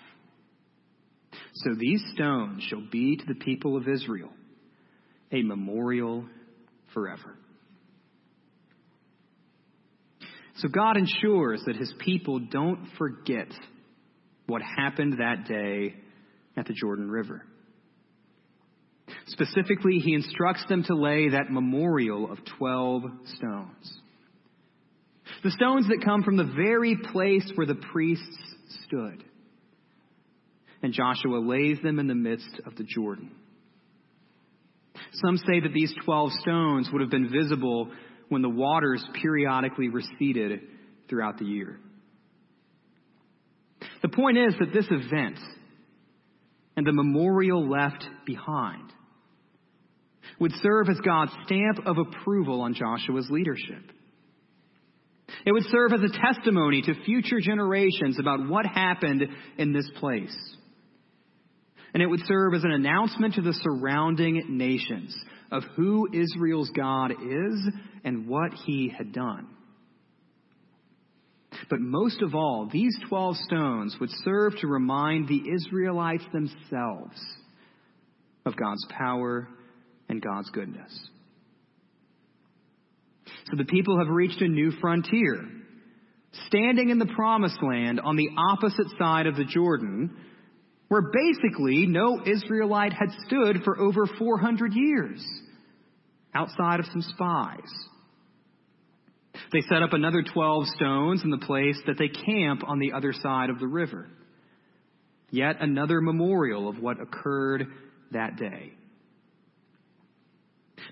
So 1.53 1.71
these 1.77 2.01
stones 2.13 2.63
shall 2.63 2.83
be 2.91 3.17
to 3.17 3.25
the 3.25 3.35
people 3.35 3.75
of 3.75 3.87
Israel 3.87 4.29
a 5.31 5.41
memorial 5.41 6.25
forever. 6.93 7.35
So 10.57 10.67
God 10.67 10.97
ensures 10.97 11.61
that 11.65 11.75
his 11.75 11.93
people 11.99 12.39
don't 12.39 12.87
forget 12.97 13.47
what 14.47 14.61
happened 14.61 15.13
that 15.19 15.45
day 15.47 15.95
at 16.57 16.67
the 16.67 16.73
Jordan 16.73 17.09
River. 17.09 17.43
Specifically, 19.27 19.99
he 19.99 20.13
instructs 20.13 20.63
them 20.67 20.83
to 20.83 20.95
lay 20.95 21.29
that 21.29 21.49
memorial 21.49 22.31
of 22.31 22.39
12 22.57 23.03
stones. 23.37 23.99
The 25.43 25.51
stones 25.51 25.87
that 25.87 26.03
come 26.05 26.23
from 26.23 26.37
the 26.37 26.43
very 26.43 26.95
place 27.11 27.49
where 27.55 27.65
the 27.67 27.75
priests 27.75 28.37
stood. 28.85 29.23
And 30.83 30.93
Joshua 30.93 31.37
lays 31.37 31.77
them 31.81 31.99
in 31.99 32.07
the 32.07 32.15
midst 32.15 32.59
of 32.65 32.75
the 32.75 32.83
Jordan. 32.83 33.31
Some 35.13 35.37
say 35.37 35.59
that 35.61 35.73
these 35.73 35.93
12 36.05 36.31
stones 36.41 36.89
would 36.91 37.01
have 37.01 37.09
been 37.09 37.31
visible 37.31 37.91
when 38.29 38.41
the 38.41 38.49
waters 38.49 39.03
periodically 39.21 39.89
receded 39.89 40.61
throughout 41.09 41.37
the 41.37 41.45
year. 41.45 41.79
The 44.01 44.09
point 44.09 44.37
is 44.37 44.53
that 44.59 44.73
this 44.73 44.87
event 44.89 45.37
and 46.75 46.85
the 46.85 46.93
memorial 46.93 47.69
left 47.69 48.05
behind 48.25 48.91
would 50.39 50.53
serve 50.61 50.89
as 50.89 50.99
God's 51.01 51.31
stamp 51.45 51.85
of 51.85 51.97
approval 51.97 52.61
on 52.61 52.73
Joshua's 52.73 53.27
leadership. 53.29 53.83
It 55.45 55.51
would 55.51 55.65
serve 55.71 55.93
as 55.93 56.01
a 56.01 56.33
testimony 56.33 56.81
to 56.83 57.03
future 57.05 57.39
generations 57.39 58.19
about 58.19 58.47
what 58.47 58.65
happened 58.65 59.23
in 59.57 59.73
this 59.73 59.89
place. 59.99 60.35
And 61.93 62.01
it 62.01 62.07
would 62.07 62.21
serve 62.25 62.53
as 62.53 62.63
an 62.63 62.71
announcement 62.71 63.35
to 63.35 63.41
the 63.41 63.53
surrounding 63.53 64.57
nations 64.57 65.15
of 65.51 65.63
who 65.75 66.07
Israel's 66.13 66.69
God 66.69 67.11
is 67.11 67.69
and 68.03 68.27
what 68.27 68.53
he 68.65 68.93
had 68.95 69.11
done. 69.11 69.47
But 71.69 71.81
most 71.81 72.21
of 72.21 72.33
all, 72.33 72.69
these 72.71 72.95
12 73.09 73.35
stones 73.37 73.95
would 73.99 74.09
serve 74.23 74.55
to 74.57 74.67
remind 74.67 75.27
the 75.27 75.41
Israelites 75.53 76.23
themselves 76.31 77.19
of 78.45 78.55
God's 78.55 78.85
power 78.89 79.47
and 80.07 80.21
God's 80.21 80.49
goodness. 80.51 80.91
So 83.49 83.57
the 83.57 83.65
people 83.65 83.97
have 83.97 84.07
reached 84.07 84.41
a 84.41 84.47
new 84.47 84.71
frontier, 84.79 85.43
standing 86.47 86.89
in 86.89 86.99
the 86.99 87.11
promised 87.15 87.61
land 87.61 87.99
on 87.99 88.15
the 88.15 88.29
opposite 88.37 88.87
side 88.97 89.27
of 89.27 89.35
the 89.35 89.45
Jordan, 89.45 90.15
where 90.87 91.01
basically 91.01 91.87
no 91.87 92.21
Israelite 92.25 92.93
had 92.93 93.09
stood 93.25 93.63
for 93.63 93.79
over 93.79 94.05
400 94.05 94.73
years, 94.73 95.25
outside 96.33 96.79
of 96.79 96.85
some 96.87 97.01
spies. 97.01 97.71
They 99.51 99.61
set 99.61 99.81
up 99.81 99.93
another 99.93 100.23
12 100.23 100.67
stones 100.67 101.21
in 101.23 101.29
the 101.29 101.37
place 101.37 101.77
that 101.87 101.97
they 101.97 102.07
camp 102.07 102.61
on 102.65 102.79
the 102.79 102.93
other 102.93 103.13
side 103.13 103.49
of 103.49 103.59
the 103.59 103.67
river. 103.67 104.07
Yet 105.29 105.57
another 105.61 106.01
memorial 106.01 106.69
of 106.69 106.79
what 106.79 107.01
occurred 107.01 107.67
that 108.11 108.37
day. 108.37 108.73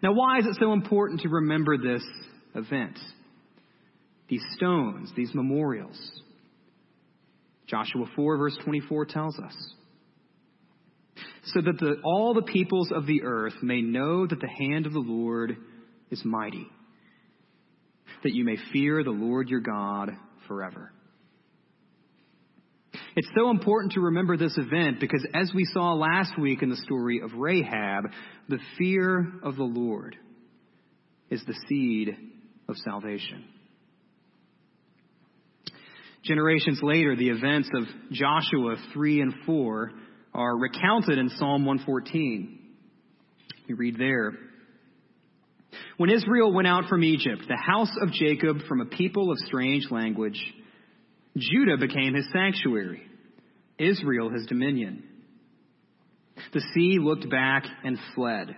Now, 0.02 0.14
why 0.14 0.40
is 0.40 0.46
it 0.46 0.58
so 0.60 0.72
important 0.74 1.22
to 1.22 1.30
remember 1.30 1.78
this 1.78 2.04
event? 2.56 2.98
These 4.30 4.44
stones, 4.56 5.12
these 5.16 5.32
memorials. 5.34 5.98
Joshua 7.68 8.06
4, 8.16 8.38
verse 8.38 8.58
24 8.64 9.06
tells 9.06 9.38
us. 9.40 9.56
So 11.46 11.62
that 11.62 11.80
the, 11.80 11.96
all 12.04 12.34
the 12.34 12.44
peoples 12.44 12.92
of 12.94 13.06
the 13.06 13.24
earth 13.24 13.56
may 13.62 13.82
know 13.82 14.28
that 14.28 14.40
the 14.40 14.66
hand 14.68 14.86
of 14.86 14.94
the 14.94 15.00
Lord 15.00 15.58
is 16.10 16.24
mighty, 16.24 16.68
that 18.24 18.34
you 18.34 18.44
may 18.46 18.58
fear 18.72 19.04
the 19.04 19.10
Lord 19.10 19.50
your 19.50 19.62
God 19.62 20.12
forever. 20.48 20.92
It's 23.16 23.30
so 23.36 23.50
important 23.50 23.94
to 23.94 24.02
remember 24.02 24.38
this 24.38 24.58
event 24.58 25.00
because, 25.00 25.26
as 25.34 25.52
we 25.54 25.66
saw 25.74 25.94
last 25.94 26.38
week 26.40 26.62
in 26.62 26.70
the 26.70 26.78
story 26.78 27.22
of 27.22 27.34
Rahab, 27.34 28.06
the 28.48 28.60
fear 28.78 29.34
of 29.44 29.56
the 29.56 29.64
Lord 29.64 30.16
is 31.30 31.44
the 31.46 31.56
seed 31.68 32.16
of 32.70 32.78
salvation. 32.78 33.44
Generations 36.24 36.80
later, 36.84 37.16
the 37.16 37.30
events 37.30 37.70
of 37.74 37.84
Joshua 38.12 38.76
3 38.94 39.22
and 39.22 39.34
4 39.46 39.92
are 40.34 40.58
recounted 40.58 41.18
in 41.18 41.30
Psalm 41.30 41.66
114. 41.66 42.60
You 43.68 43.76
read 43.76 43.98
there. 43.98 44.34
When 45.98 46.10
Israel 46.10 46.54
went 46.54 46.68
out 46.68 46.86
from 46.88 47.04
Egypt, 47.04 47.44
the 47.48 47.58
house 47.58 47.92
of 48.02 48.12
Jacob 48.12 48.58
from 48.68 48.82
a 48.82 48.86
people 48.86 49.32
of 49.32 49.38
strange 49.40 49.88
language, 49.92 50.40
Judah 51.38 51.78
became 51.78 52.14
his 52.14 52.28
sanctuary, 52.32 53.04
Israel 53.78 54.30
his 54.30 54.46
dominion. 54.46 55.04
The 56.54 56.62
sea 56.74 56.98
looked 57.02 57.30
back 57.30 57.66
and 57.84 57.98
fled. 58.16 58.56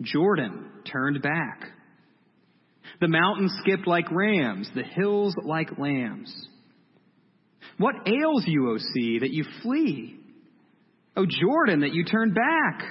Jordan 0.00 0.70
turned 0.90 1.22
back. 1.22 1.70
The 3.00 3.08
mountains 3.08 3.54
skipped 3.60 3.86
like 3.86 4.10
rams, 4.10 4.70
the 4.74 4.82
hills 4.82 5.34
like 5.42 5.78
lambs. 5.78 6.32
What 7.78 7.94
ails 8.06 8.44
you, 8.46 8.70
O 8.70 8.78
sea, 8.78 9.20
that 9.20 9.32
you 9.32 9.44
flee? 9.62 10.16
O 11.16 11.26
Jordan, 11.26 11.80
that 11.80 11.94
you 11.94 12.04
turn 12.04 12.34
back? 12.34 12.82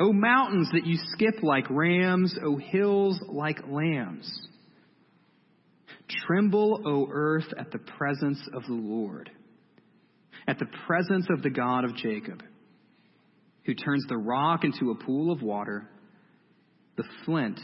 O 0.00 0.12
mountains, 0.12 0.68
that 0.72 0.86
you 0.86 0.96
skip 1.12 1.42
like 1.42 1.68
rams, 1.68 2.34
O 2.42 2.56
hills 2.56 3.20
like 3.26 3.58
lambs? 3.68 4.30
Tremble, 6.26 6.82
O 6.86 7.08
earth, 7.10 7.52
at 7.58 7.70
the 7.70 7.78
presence 7.78 8.40
of 8.54 8.62
the 8.62 8.74
Lord, 8.74 9.30
at 10.46 10.58
the 10.58 10.68
presence 10.86 11.26
of 11.30 11.42
the 11.42 11.50
God 11.50 11.84
of 11.84 11.96
Jacob, 11.96 12.42
who 13.64 13.74
turns 13.74 14.06
the 14.08 14.16
rock 14.16 14.64
into 14.64 14.90
a 14.90 15.04
pool 15.04 15.30
of 15.30 15.42
water, 15.42 15.88
the 16.96 17.04
flint 17.24 17.60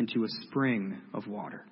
into 0.00 0.24
a 0.24 0.28
spring 0.48 0.98
of 1.14 1.28
water. 1.28 1.64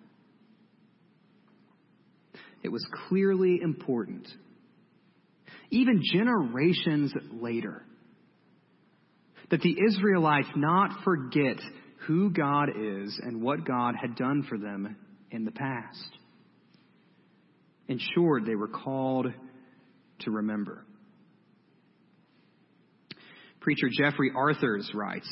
It 2.62 2.68
was 2.68 2.86
clearly 3.08 3.58
important, 3.62 4.28
even 5.70 6.02
generations 6.12 7.12
later, 7.32 7.82
that 9.50 9.62
the 9.62 9.76
Israelites 9.88 10.48
not 10.54 11.02
forget 11.04 11.56
who 12.06 12.30
God 12.30 12.68
is 12.78 13.18
and 13.22 13.40
what 13.40 13.64
God 13.64 13.94
had 14.00 14.14
done 14.14 14.44
for 14.48 14.58
them 14.58 14.96
in 15.30 15.44
the 15.44 15.50
past. 15.50 16.18
Short, 18.14 18.44
they 18.44 18.54
were 18.54 18.68
called 18.68 19.26
to 20.20 20.30
remember. 20.30 20.84
Preacher 23.60 23.88
Jeffrey 23.90 24.30
Arthurs 24.34 24.90
writes 24.94 25.28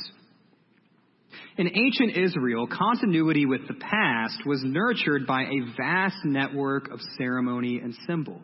In 1.58 1.68
ancient 1.68 2.16
Israel, 2.16 2.66
continuity 2.66 3.46
with 3.46 3.66
the 3.66 3.74
past 3.74 4.44
was 4.44 4.60
nurtured 4.62 5.26
by 5.26 5.42
a 5.42 5.76
vast 5.76 6.18
network 6.24 6.90
of 6.90 7.00
ceremony 7.16 7.80
and 7.82 7.94
symbol. 8.06 8.42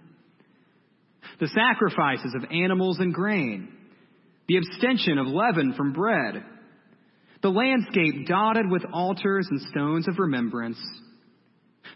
The 1.39 1.49
sacrifices 1.49 2.35
of 2.35 2.51
animals 2.51 3.01
and 3.01 3.13
grain, 3.13 3.69
the 4.49 4.57
abstention 4.57 5.19
of 5.19 5.27
leaven 5.27 5.75
from 5.77 5.93
bread, 5.93 6.43
the 7.43 7.51
landscape 7.51 8.27
dotted 8.27 8.71
with 8.71 8.85
altars 8.95 9.47
and 9.51 9.61
stones 9.71 10.09
of 10.09 10.19
remembrance, 10.19 10.79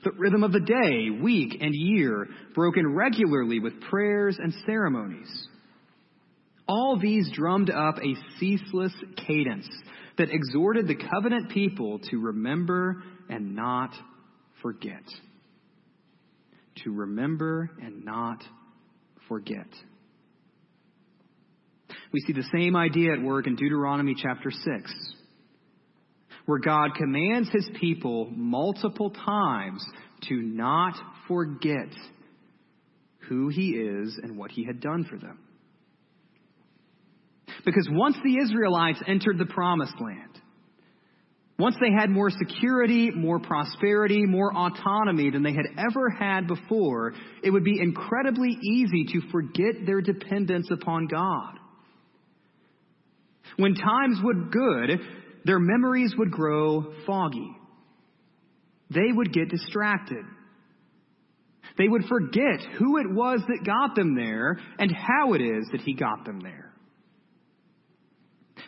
the 0.04 0.12
rhythm 0.18 0.44
of 0.44 0.52
the 0.52 0.60
day, 0.60 1.22
week, 1.22 1.56
and 1.62 1.74
year, 1.74 2.26
broken 2.54 2.94
regularly 2.94 3.58
with 3.58 3.80
prayers 3.88 4.36
and 4.38 4.52
ceremonies. 4.66 5.48
All 6.68 6.98
these 7.00 7.30
drummed 7.32 7.70
up 7.70 7.96
a 7.98 8.38
ceaseless 8.38 8.92
cadence 9.16 9.68
that 10.18 10.30
exhorted 10.30 10.88
the 10.88 10.96
covenant 10.96 11.50
people 11.50 11.98
to 12.10 12.18
remember 12.18 13.02
and 13.28 13.54
not 13.54 13.90
forget. 14.62 15.02
To 16.84 16.92
remember 16.92 17.70
and 17.80 18.04
not 18.04 18.42
forget. 19.28 19.68
We 22.12 22.20
see 22.20 22.32
the 22.32 22.48
same 22.52 22.76
idea 22.76 23.12
at 23.12 23.22
work 23.22 23.46
in 23.46 23.56
Deuteronomy 23.56 24.14
chapter 24.16 24.50
6 24.50 25.14
where 26.46 26.60
God 26.60 26.94
commands 26.94 27.50
his 27.52 27.68
people 27.80 28.30
multiple 28.30 29.10
times 29.10 29.84
to 30.28 30.34
not 30.34 30.94
forget 31.28 31.92
who 33.28 33.48
he 33.48 33.70
is 33.70 34.18
and 34.22 34.38
what 34.38 34.52
he 34.52 34.64
had 34.64 34.80
done 34.80 35.04
for 35.04 35.18
them. 35.18 35.40
Because 37.64 37.88
once 37.90 38.16
the 38.22 38.38
Israelites 38.42 39.02
entered 39.06 39.38
the 39.38 39.46
promised 39.46 40.00
land, 40.00 40.40
once 41.58 41.74
they 41.80 41.90
had 41.90 42.10
more 42.10 42.30
security, 42.30 43.10
more 43.10 43.40
prosperity, 43.40 44.26
more 44.26 44.54
autonomy 44.54 45.30
than 45.30 45.42
they 45.42 45.54
had 45.54 45.66
ever 45.78 46.10
had 46.10 46.46
before, 46.46 47.14
it 47.42 47.50
would 47.50 47.64
be 47.64 47.80
incredibly 47.80 48.50
easy 48.62 49.06
to 49.12 49.30
forget 49.30 49.86
their 49.86 50.02
dependence 50.02 50.68
upon 50.70 51.06
God. 51.06 51.58
When 53.56 53.74
times 53.74 54.18
would 54.22 54.52
good, 54.52 55.00
their 55.44 55.58
memories 55.58 56.14
would 56.18 56.30
grow 56.30 56.92
foggy. 57.06 57.56
They 58.90 59.10
would 59.10 59.32
get 59.32 59.48
distracted. 59.48 60.24
They 61.78 61.88
would 61.88 62.04
forget 62.04 62.60
who 62.78 62.98
it 62.98 63.10
was 63.10 63.40
that 63.48 63.64
got 63.64 63.96
them 63.96 64.14
there 64.14 64.58
and 64.78 64.92
how 64.92 65.32
it 65.32 65.40
is 65.40 65.68
that 65.72 65.80
He 65.80 65.94
got 65.94 66.24
them 66.26 66.40
there. 66.40 66.65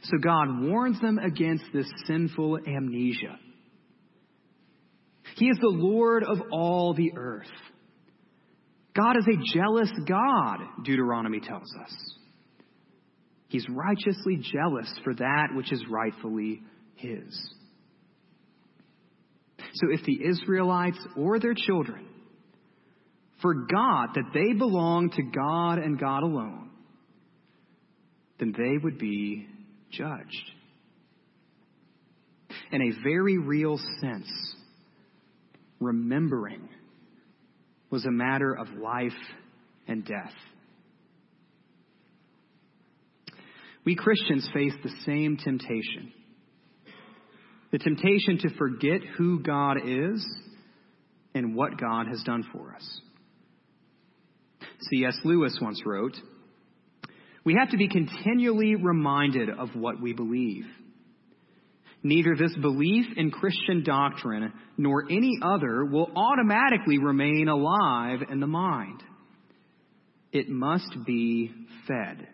So 0.03 0.19
God 0.23 0.63
warns 0.63 1.01
them 1.01 1.19
against 1.19 1.65
this 1.73 1.91
sinful 2.07 2.59
amnesia. 2.67 3.39
He 5.37 5.47
is 5.47 5.59
the 5.61 5.69
Lord 5.69 6.25
of 6.25 6.39
all 6.53 6.95
the 6.95 7.13
earth. 7.17 7.47
God 8.97 9.17
is 9.17 9.27
a 9.27 9.57
jealous 9.57 9.91
God, 10.09 10.59
Deuteronomy 10.85 11.41
tells 11.41 11.73
us. 11.85 11.95
He's 13.49 13.67
righteously 13.71 14.37
jealous 14.37 14.93
for 15.05 15.15
that 15.15 15.49
which 15.55 15.73
is 15.73 15.83
rightfully 15.89 16.63
His. 16.97 17.55
So 19.75 19.89
if 19.91 20.05
the 20.05 20.19
Israelites 20.29 20.99
or 21.17 21.39
their 21.39 21.55
children 21.55 22.07
forgot 23.41 24.15
that 24.15 24.31
they 24.35 24.53
belong 24.53 25.11
to 25.11 25.23
God 25.23 25.79
and 25.79 25.99
God 25.99 26.25
alone, 26.25 26.71
then 28.41 28.53
they 28.57 28.79
would 28.83 28.99
be 28.99 29.47
judged. 29.91 30.51
In 32.71 32.83
a 32.83 33.03
very 33.03 33.39
real 33.39 33.79
sense, 34.01 34.31
remembering 35.81 36.69
was 37.91 38.05
a 38.05 38.11
matter 38.11 38.53
of 38.53 38.69
life 38.75 39.13
and 39.87 40.05
death. 40.05 40.35
We 43.85 43.97
Christians 43.97 44.49
face 44.53 44.75
the 44.83 44.93
same 45.07 45.39
temptation 45.39 46.13
the 47.71 47.79
temptation 47.79 48.39
to 48.39 48.57
forget 48.57 49.03
who 49.17 49.41
God 49.41 49.77
is 49.85 50.27
and 51.35 51.55
what 51.55 51.79
God 51.79 52.07
has 52.09 52.23
done 52.23 52.45
for 52.53 52.75
us. 52.75 53.01
C.S. 54.91 55.19
Lewis 55.25 55.59
once 55.61 55.83
wrote, 55.85 56.17
We 57.49 57.57
have 57.59 57.71
to 57.71 57.79
be 57.79 57.89
continually 57.89 58.75
reminded 58.75 59.49
of 59.49 59.71
what 59.75 60.03
we 60.03 60.13
believe. 60.13 60.67
Neither 62.03 62.37
this 62.37 62.55
belief 62.61 63.07
in 63.17 63.31
Christian 63.31 63.83
doctrine 63.85 64.53
nor 64.77 65.05
any 65.11 65.39
other 65.41 65.87
will 65.87 66.11
automatically 66.15 66.99
remain 66.99 67.49
alive 67.49 68.19
in 68.31 68.41
the 68.41 68.47
mind. 68.47 69.03
It 70.31 70.51
must 70.51 70.95
be 71.07 71.51
fed. 71.87 72.29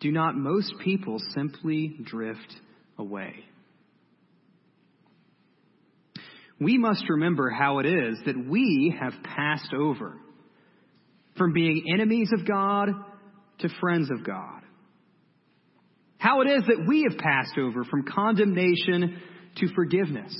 Do 0.00 0.12
not 0.12 0.36
most 0.36 0.74
people 0.84 1.16
simply 1.34 1.96
drift 2.04 2.54
away? 2.98 3.32
We 6.60 6.76
must 6.76 7.08
remember 7.08 7.48
how 7.48 7.78
it 7.78 7.86
is 7.86 8.18
that 8.26 8.46
we 8.46 8.94
have 9.00 9.14
passed 9.24 9.72
over 9.72 10.18
from 11.38 11.54
being 11.54 11.86
enemies 11.94 12.28
of 12.38 12.46
God 12.46 12.90
to 13.60 13.68
friends 13.80 14.10
of 14.10 14.24
God. 14.24 14.62
How 16.18 16.40
it 16.40 16.50
is 16.50 16.64
that 16.66 16.84
we 16.86 17.06
have 17.08 17.18
passed 17.18 17.56
over 17.58 17.84
from 17.84 18.04
condemnation 18.04 19.20
to 19.56 19.68
forgiveness. 19.74 20.34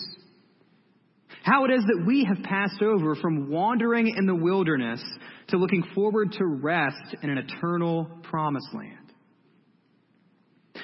How 1.42 1.64
it 1.64 1.70
is 1.70 1.84
that 1.84 2.04
we 2.06 2.24
have 2.24 2.42
passed 2.42 2.82
over 2.82 3.14
from 3.14 3.50
wandering 3.50 4.14
in 4.16 4.26
the 4.26 4.34
wilderness 4.34 5.02
to 5.48 5.56
looking 5.56 5.84
forward 5.94 6.32
to 6.32 6.44
rest 6.44 7.16
in 7.22 7.30
an 7.30 7.38
eternal 7.38 8.08
promised 8.24 8.68
land. 8.74 8.94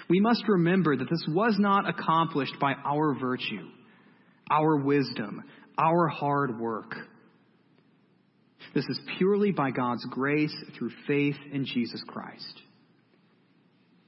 We 0.08 0.20
must 0.20 0.44
remember 0.48 0.96
that 0.96 1.10
this 1.10 1.24
was 1.28 1.56
not 1.58 1.88
accomplished 1.88 2.54
by 2.60 2.74
our 2.84 3.14
virtue, 3.18 3.68
our 4.50 4.76
wisdom, 4.76 5.42
our 5.78 6.08
hard 6.08 6.58
work. 6.58 6.94
This 8.74 8.84
is 8.86 9.00
purely 9.18 9.52
by 9.52 9.70
God's 9.70 10.04
grace 10.06 10.54
through 10.76 10.90
faith 11.06 11.36
in 11.52 11.64
Jesus 11.64 12.02
Christ. 12.08 12.60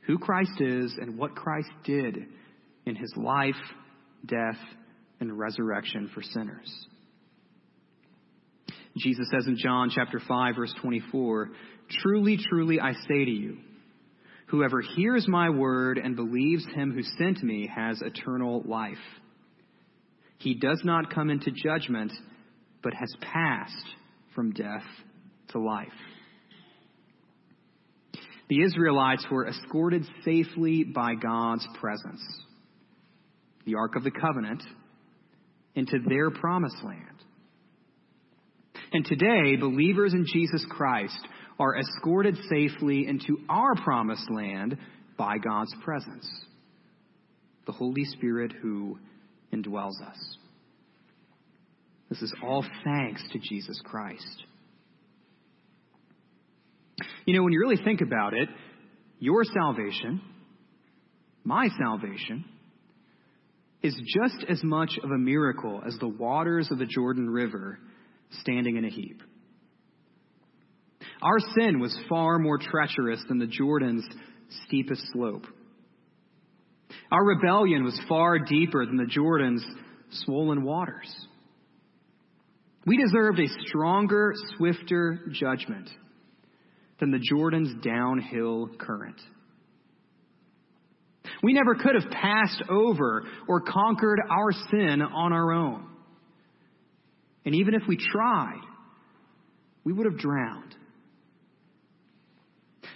Who 0.07 0.19
Christ 0.19 0.61
is 0.61 0.97
and 1.01 1.17
what 1.17 1.37
Christ 1.37 1.71
did 1.85 2.27
in 2.85 2.97
his 2.97 3.13
life, 3.17 3.55
death, 4.25 4.59
and 5.21 5.39
resurrection 5.39 6.11
for 6.13 6.23
sinners. 6.23 6.87
Jesus 8.99 9.29
says 9.31 9.47
in 9.47 9.57
John 9.57 9.91
chapter 9.95 10.21
5 10.27 10.57
verse 10.57 10.75
24, 10.83 11.51
Truly, 12.03 12.37
truly 12.37 12.81
I 12.81 12.93
say 12.93 13.25
to 13.25 13.31
you, 13.31 13.59
whoever 14.49 14.81
hears 14.81 15.29
my 15.29 15.51
word 15.51 15.99
and 15.99 16.17
believes 16.17 16.65
him 16.75 16.93
who 16.93 17.03
sent 17.03 17.43
me 17.43 17.71
has 17.73 18.01
eternal 18.03 18.63
life. 18.65 18.95
He 20.39 20.55
does 20.55 20.81
not 20.83 21.15
come 21.15 21.31
into 21.31 21.51
judgment, 21.51 22.13
but 22.83 22.95
has 22.95 23.15
passed 23.21 23.87
from 24.37 24.53
death 24.53 24.85
to 25.49 25.59
life. 25.59 25.88
The 28.49 28.62
Israelites 28.62 29.27
were 29.29 29.49
escorted 29.49 30.05
safely 30.25 30.85
by 30.85 31.14
God's 31.20 31.66
presence, 31.81 32.22
the 33.64 33.75
Ark 33.75 33.96
of 33.96 34.05
the 34.05 34.12
Covenant, 34.12 34.62
into 35.75 35.99
their 36.09 36.31
promised 36.31 36.77
land. 36.85 37.01
And 38.92 39.05
today, 39.05 39.57
believers 39.57 40.12
in 40.14 40.25
Jesus 40.33 40.64
Christ 40.70 41.18
are 41.59 41.77
escorted 41.77 42.37
safely 42.49 43.07
into 43.09 43.38
our 43.49 43.75
promised 43.75 44.31
land 44.31 44.79
by 45.18 45.38
God's 45.38 45.75
presence, 45.83 46.29
the 47.66 47.72
Holy 47.72 48.05
Spirit 48.05 48.53
who 48.62 48.99
indwells 49.53 50.01
us. 50.07 50.37
This 52.09 52.23
is 52.23 52.33
all 52.42 52.64
thanks 52.85 53.23
to 53.33 53.38
Jesus 53.38 53.81
Christ. 53.85 54.45
You 57.27 57.37
know, 57.37 57.42
when 57.42 57.53
you 57.53 57.61
really 57.61 57.83
think 57.83 58.01
about 58.01 58.35
it, 58.35 58.49
your 59.19 59.42
salvation, 59.45 60.21
my 61.42 61.69
salvation, 61.79 62.45
is 63.83 63.95
just 64.07 64.45
as 64.49 64.62
much 64.62 64.99
of 65.03 65.11
a 65.11 65.19
miracle 65.19 65.83
as 65.87 65.97
the 65.99 66.09
waters 66.09 66.69
of 66.71 66.79
the 66.79 66.87
Jordan 66.87 67.29
River 67.29 67.79
standing 68.40 68.77
in 68.77 68.85
a 68.85 68.90
heap. 68.90 69.23
Our 71.23 71.38
sin 71.59 71.81
was 71.81 71.97
far 72.09 72.38
more 72.38 72.59
treacherous 72.59 73.23
than 73.29 73.38
the 73.38 73.47
Jordan's 73.47 74.05
steepest 74.66 75.03
slope. 75.12 75.47
Our 77.11 77.25
rebellion 77.25 77.85
was 77.85 77.99
far 78.09 78.38
deeper 78.38 78.85
than 78.85 78.97
the 78.97 79.07
Jordan's 79.07 79.64
swollen 80.11 80.62
waters. 80.64 81.09
We 82.87 82.96
deserved 82.96 83.40
a 83.40 83.49
stronger, 83.66 84.33
swifter 84.57 85.20
judgment 85.33 85.90
than 87.01 87.11
the 87.11 87.18
Jordan's 87.18 87.75
downhill 87.85 88.70
current. 88.79 89.20
We 91.42 91.53
never 91.53 91.75
could 91.75 92.01
have 92.01 92.11
passed 92.11 92.62
over 92.70 93.25
or 93.49 93.61
conquered 93.61 94.20
our 94.31 94.53
sin 94.70 95.03
on 95.03 95.33
our 95.33 95.53
own. 95.53 95.87
And 97.44 97.55
even 97.57 97.75
if 97.75 97.83
we 97.88 97.96
tried, 97.96 98.62
we 99.85 99.92
would 99.92 100.07
have 100.07 100.18
drowned. 100.18 100.75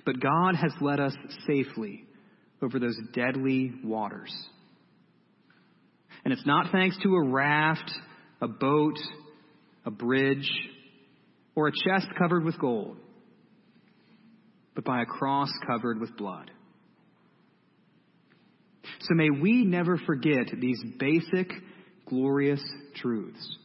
But 0.07 0.21
God 0.21 0.55
has 0.55 0.73
led 0.81 1.01
us 1.01 1.15
safely 1.47 2.05
over 2.63 2.79
those 2.79 2.99
deadly 3.13 3.73
waters. 3.85 4.35
And 6.25 6.33
it's 6.33 6.47
not 6.47 6.73
thanks 6.73 6.97
to 7.03 7.15
a 7.15 7.29
raft, 7.29 7.91
a 8.41 8.49
boat, 8.49 8.99
a 9.91 9.97
bridge, 9.97 10.49
or 11.55 11.69
a 11.69 11.73
chest 11.73 12.07
covered 12.17 12.45
with 12.45 12.59
gold, 12.59 12.97
but 14.75 14.85
by 14.85 15.03
a 15.03 15.07
cross 15.07 15.51
covered 15.67 16.01
with 16.01 16.17
blood. 16.17 16.51
So 19.01 19.15
may 19.15 19.31
we 19.31 19.65
never 19.65 19.97
forget 19.97 20.47
these 20.61 20.81
basic, 20.99 21.51
glorious 22.09 22.63
truths. 22.97 23.57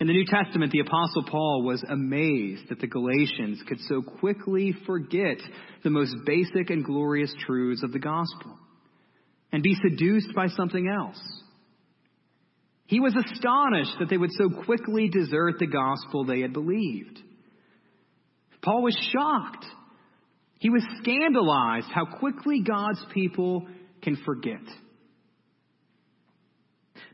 In 0.00 0.06
the 0.06 0.12
New 0.12 0.26
Testament, 0.26 0.72
the 0.72 0.80
Apostle 0.80 1.24
Paul 1.30 1.62
was 1.62 1.82
amazed 1.88 2.68
that 2.68 2.80
the 2.80 2.86
Galatians 2.86 3.62
could 3.66 3.80
so 3.88 4.02
quickly 4.02 4.74
forget 4.86 5.38
the 5.84 5.90
most 5.90 6.14
basic 6.26 6.70
and 6.70 6.84
glorious 6.84 7.32
truths 7.46 7.82
of 7.82 7.92
the 7.92 7.98
gospel 7.98 8.58
and 9.52 9.62
be 9.62 9.74
seduced 9.88 10.34
by 10.34 10.48
something 10.48 10.88
else. 10.88 11.20
He 12.86 13.00
was 13.00 13.14
astonished 13.14 13.96
that 13.98 14.08
they 14.08 14.16
would 14.16 14.32
so 14.32 14.48
quickly 14.64 15.08
desert 15.08 15.58
the 15.58 15.66
gospel 15.66 16.24
they 16.24 16.40
had 16.40 16.52
believed. 16.52 17.18
Paul 18.62 18.82
was 18.82 18.96
shocked. 19.12 19.64
He 20.58 20.70
was 20.70 20.84
scandalized 21.02 21.88
how 21.92 22.04
quickly 22.04 22.62
God's 22.62 23.04
people 23.12 23.66
can 24.02 24.16
forget. 24.24 24.62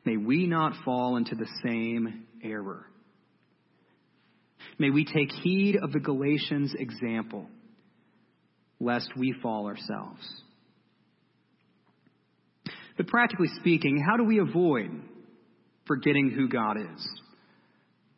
May 0.04 0.16
we 0.16 0.46
not 0.46 0.84
fall 0.84 1.16
into 1.16 1.34
the 1.34 1.48
same 1.64 2.24
error. 2.42 2.86
May 4.78 4.90
we 4.90 5.04
take 5.04 5.30
heed 5.30 5.76
of 5.82 5.92
the 5.92 6.00
Galatians' 6.00 6.74
example 6.78 7.46
lest 8.80 9.10
we 9.16 9.32
fall 9.42 9.66
ourselves. 9.66 10.26
But 12.96 13.06
practically 13.06 13.48
speaking, 13.60 14.04
how 14.04 14.16
do 14.16 14.24
we 14.24 14.38
avoid 14.38 14.90
forgetting 15.86 16.30
who 16.30 16.48
God 16.48 16.76
is? 16.76 17.08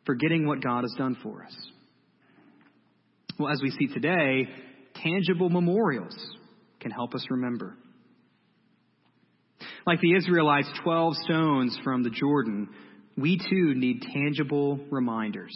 Forgetting 0.05 0.45
what 0.47 0.61
God 0.61 0.83
has 0.83 0.93
done 0.97 1.17
for 1.21 1.43
us? 1.43 1.55
Well, 3.39 3.51
as 3.51 3.59
we 3.61 3.71
see 3.71 3.87
today, 3.87 4.47
tangible 4.95 5.49
memorials 5.49 6.15
can 6.79 6.91
help 6.91 7.13
us 7.13 7.25
remember. 7.29 7.75
Like 9.85 9.99
the 10.01 10.15
Israelites' 10.15 10.69
12 10.83 11.13
stones 11.25 11.77
from 11.83 12.03
the 12.03 12.09
Jordan, 12.09 12.69
we 13.17 13.37
too 13.37 13.73
need 13.75 14.03
tangible 14.13 14.79
reminders. 14.89 15.55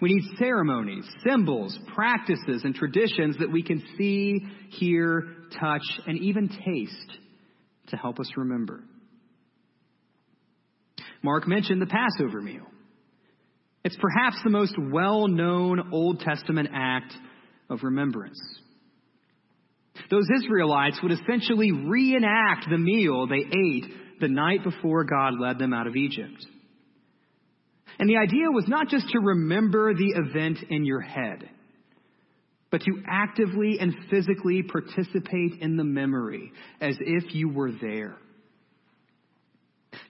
We 0.00 0.12
need 0.12 0.36
ceremonies, 0.38 1.04
symbols, 1.26 1.78
practices, 1.94 2.62
and 2.64 2.74
traditions 2.74 3.36
that 3.38 3.52
we 3.52 3.62
can 3.62 3.82
see, 3.96 4.40
hear, 4.70 5.22
touch, 5.60 5.82
and 6.06 6.18
even 6.18 6.48
taste 6.48 7.18
to 7.88 7.96
help 7.96 8.18
us 8.18 8.28
remember. 8.36 8.82
Mark 11.22 11.46
mentioned 11.46 11.80
the 11.80 11.86
Passover 11.86 12.40
meal. 12.40 12.66
It's 13.84 13.96
perhaps 13.96 14.36
the 14.44 14.50
most 14.50 14.74
well 14.78 15.28
known 15.28 15.92
Old 15.92 16.20
Testament 16.20 16.68
act 16.72 17.12
of 17.68 17.80
remembrance. 17.82 18.40
Those 20.10 20.26
Israelites 20.42 20.98
would 21.02 21.12
essentially 21.12 21.72
reenact 21.72 22.66
the 22.70 22.78
meal 22.78 23.26
they 23.26 23.44
ate 23.46 23.84
the 24.20 24.28
night 24.28 24.62
before 24.62 25.04
God 25.04 25.34
led 25.40 25.58
them 25.58 25.72
out 25.72 25.86
of 25.86 25.96
Egypt. 25.96 26.46
And 27.98 28.08
the 28.08 28.16
idea 28.16 28.50
was 28.50 28.64
not 28.68 28.88
just 28.88 29.08
to 29.10 29.20
remember 29.20 29.94
the 29.94 30.14
event 30.16 30.58
in 30.70 30.84
your 30.84 31.00
head, 31.00 31.48
but 32.70 32.80
to 32.80 33.02
actively 33.06 33.78
and 33.80 33.94
physically 34.10 34.62
participate 34.62 35.60
in 35.60 35.76
the 35.76 35.84
memory 35.84 36.52
as 36.80 36.96
if 37.00 37.34
you 37.34 37.48
were 37.50 37.72
there. 37.72 38.16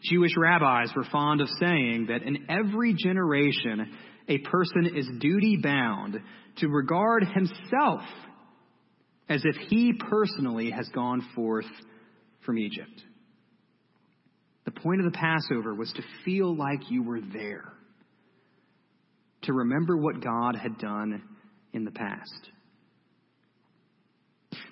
Jewish 0.02 0.32
rabbis 0.36 0.90
were 0.96 1.04
fond 1.04 1.40
of 1.40 1.48
saying 1.60 2.06
that 2.08 2.22
in 2.22 2.46
every 2.48 2.94
generation, 2.94 3.92
a 4.28 4.38
person 4.38 4.96
is 4.96 5.08
duty 5.20 5.58
bound 5.62 6.18
to 6.58 6.68
regard 6.68 7.24
himself 7.24 8.02
as 9.28 9.42
if 9.44 9.56
he 9.68 9.92
personally 10.10 10.70
has 10.70 10.88
gone 10.88 11.26
forth 11.34 11.66
from 12.44 12.58
Egypt. 12.58 13.02
The 14.64 14.72
point 14.72 15.04
of 15.04 15.10
the 15.10 15.18
Passover 15.18 15.74
was 15.74 15.92
to 15.92 16.02
feel 16.24 16.54
like 16.54 16.90
you 16.90 17.02
were 17.02 17.20
there, 17.20 17.72
to 19.42 19.52
remember 19.52 19.96
what 19.96 20.22
God 20.22 20.56
had 20.56 20.78
done 20.78 21.22
in 21.72 21.84
the 21.84 21.90
past. 21.90 22.50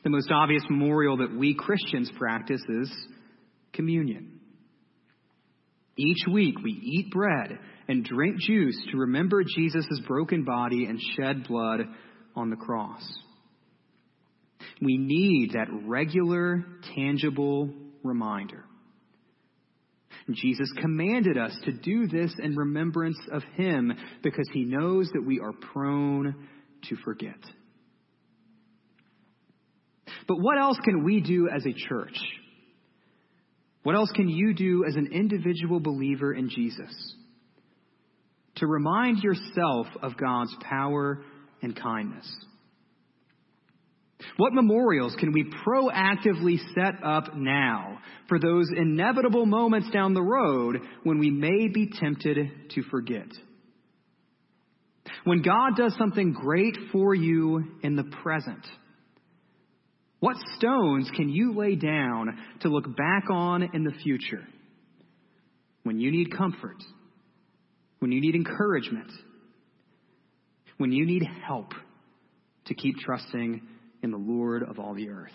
The 0.04 0.10
most 0.10 0.30
obvious 0.30 0.62
memorial 0.68 1.18
that 1.18 1.34
we 1.34 1.54
Christians 1.54 2.10
practice 2.18 2.62
is 2.68 2.92
communion. 3.72 4.39
Each 6.00 6.26
week 6.32 6.54
we 6.64 6.70
eat 6.70 7.10
bread 7.10 7.58
and 7.86 8.02
drink 8.02 8.38
juice 8.38 8.76
to 8.90 8.96
remember 8.96 9.42
Jesus' 9.44 10.00
broken 10.08 10.44
body 10.44 10.86
and 10.86 10.98
shed 10.98 11.46
blood 11.46 11.80
on 12.34 12.48
the 12.48 12.56
cross. 12.56 13.02
We 14.80 14.96
need 14.96 15.50
that 15.52 15.68
regular, 15.86 16.64
tangible 16.94 17.68
reminder. 18.02 18.64
Jesus 20.32 20.72
commanded 20.80 21.36
us 21.36 21.54
to 21.64 21.72
do 21.72 22.06
this 22.06 22.34
in 22.42 22.56
remembrance 22.56 23.18
of 23.30 23.42
Him 23.56 23.92
because 24.22 24.48
He 24.54 24.64
knows 24.64 25.10
that 25.12 25.26
we 25.26 25.38
are 25.40 25.52
prone 25.52 26.34
to 26.88 26.96
forget. 27.04 27.40
But 30.26 30.38
what 30.40 30.58
else 30.58 30.78
can 30.82 31.04
we 31.04 31.20
do 31.20 31.50
as 31.54 31.66
a 31.66 31.74
church? 31.74 32.16
What 33.82 33.94
else 33.94 34.10
can 34.14 34.28
you 34.28 34.54
do 34.54 34.84
as 34.86 34.96
an 34.96 35.08
individual 35.12 35.80
believer 35.80 36.32
in 36.32 36.50
Jesus? 36.50 37.14
To 38.56 38.66
remind 38.66 39.22
yourself 39.22 39.86
of 40.02 40.16
God's 40.16 40.54
power 40.62 41.22
and 41.62 41.74
kindness. 41.74 42.28
What 44.36 44.52
memorials 44.52 45.14
can 45.18 45.32
we 45.32 45.50
proactively 45.66 46.58
set 46.74 47.02
up 47.02 47.34
now 47.36 47.98
for 48.28 48.38
those 48.38 48.68
inevitable 48.74 49.46
moments 49.46 49.90
down 49.90 50.14
the 50.14 50.22
road 50.22 50.80
when 51.04 51.18
we 51.18 51.30
may 51.30 51.68
be 51.68 51.90
tempted 51.90 52.36
to 52.74 52.82
forget? 52.90 53.28
When 55.24 55.42
God 55.42 55.76
does 55.76 55.94
something 55.98 56.32
great 56.32 56.76
for 56.92 57.14
you 57.14 57.64
in 57.82 57.96
the 57.96 58.04
present, 58.22 58.66
what 60.20 60.36
stones 60.56 61.10
can 61.16 61.28
you 61.28 61.54
lay 61.54 61.76
down 61.76 62.38
to 62.60 62.68
look 62.68 62.84
back 62.96 63.24
on 63.30 63.62
in 63.74 63.84
the 63.84 63.92
future? 64.02 64.46
When 65.82 65.98
you 65.98 66.10
need 66.10 66.36
comfort, 66.36 66.76
when 68.00 68.12
you 68.12 68.20
need 68.20 68.34
encouragement, 68.34 69.10
when 70.76 70.92
you 70.92 71.06
need 71.06 71.22
help 71.46 71.72
to 72.66 72.74
keep 72.74 72.96
trusting 72.98 73.62
in 74.02 74.10
the 74.10 74.18
Lord 74.18 74.62
of 74.62 74.78
all 74.78 74.94
the 74.94 75.08
earth. 75.08 75.32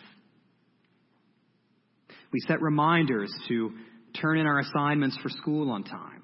We 2.31 2.39
set 2.47 2.61
reminders 2.61 3.31
to 3.47 3.71
turn 4.19 4.37
in 4.37 4.45
our 4.45 4.59
assignments 4.59 5.17
for 5.21 5.29
school 5.29 5.71
on 5.71 5.83
time. 5.83 6.23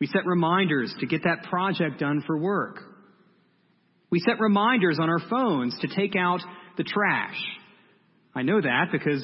We 0.00 0.06
set 0.06 0.26
reminders 0.26 0.94
to 1.00 1.06
get 1.06 1.24
that 1.24 1.44
project 1.50 1.98
done 1.98 2.22
for 2.26 2.38
work. 2.38 2.78
We 4.10 4.20
set 4.20 4.40
reminders 4.40 4.98
on 5.00 5.10
our 5.10 5.20
phones 5.28 5.76
to 5.80 5.88
take 5.88 6.14
out 6.16 6.40
the 6.78 6.84
trash. 6.84 7.36
I 8.34 8.42
know 8.42 8.60
that 8.60 8.86
because 8.90 9.22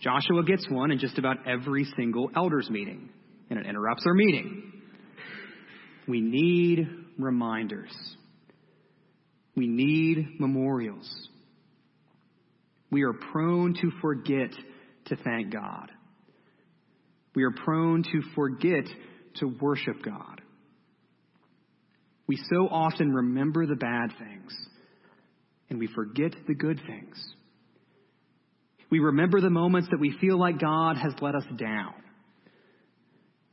Joshua 0.00 0.44
gets 0.44 0.68
one 0.68 0.90
in 0.90 0.98
just 0.98 1.16
about 1.18 1.46
every 1.46 1.86
single 1.96 2.30
elders 2.36 2.68
meeting, 2.68 3.08
and 3.48 3.58
it 3.58 3.66
interrupts 3.66 4.04
our 4.06 4.12
meeting. 4.12 4.72
We 6.06 6.20
need 6.20 6.86
reminders. 7.18 7.92
We 9.56 9.66
need 9.66 10.38
memorials. 10.38 11.10
We 12.90 13.04
are 13.04 13.14
prone 13.14 13.74
to 13.74 13.90
forget 14.02 14.50
to 15.06 15.16
thank 15.16 15.52
God. 15.52 15.90
We 17.34 17.44
are 17.44 17.52
prone 17.52 18.02
to 18.02 18.22
forget 18.34 18.84
to 19.36 19.46
worship 19.60 20.02
God. 20.04 20.40
We 22.26 22.36
so 22.50 22.68
often 22.68 23.12
remember 23.12 23.66
the 23.66 23.76
bad 23.76 24.10
things 24.18 24.52
and 25.70 25.78
we 25.78 25.88
forget 25.88 26.32
the 26.46 26.54
good 26.54 26.80
things. 26.86 27.16
We 28.90 29.00
remember 29.00 29.40
the 29.40 29.50
moments 29.50 29.88
that 29.90 30.00
we 30.00 30.16
feel 30.20 30.38
like 30.38 30.60
God 30.60 30.96
has 30.96 31.12
let 31.20 31.34
us 31.34 31.44
down. 31.58 31.94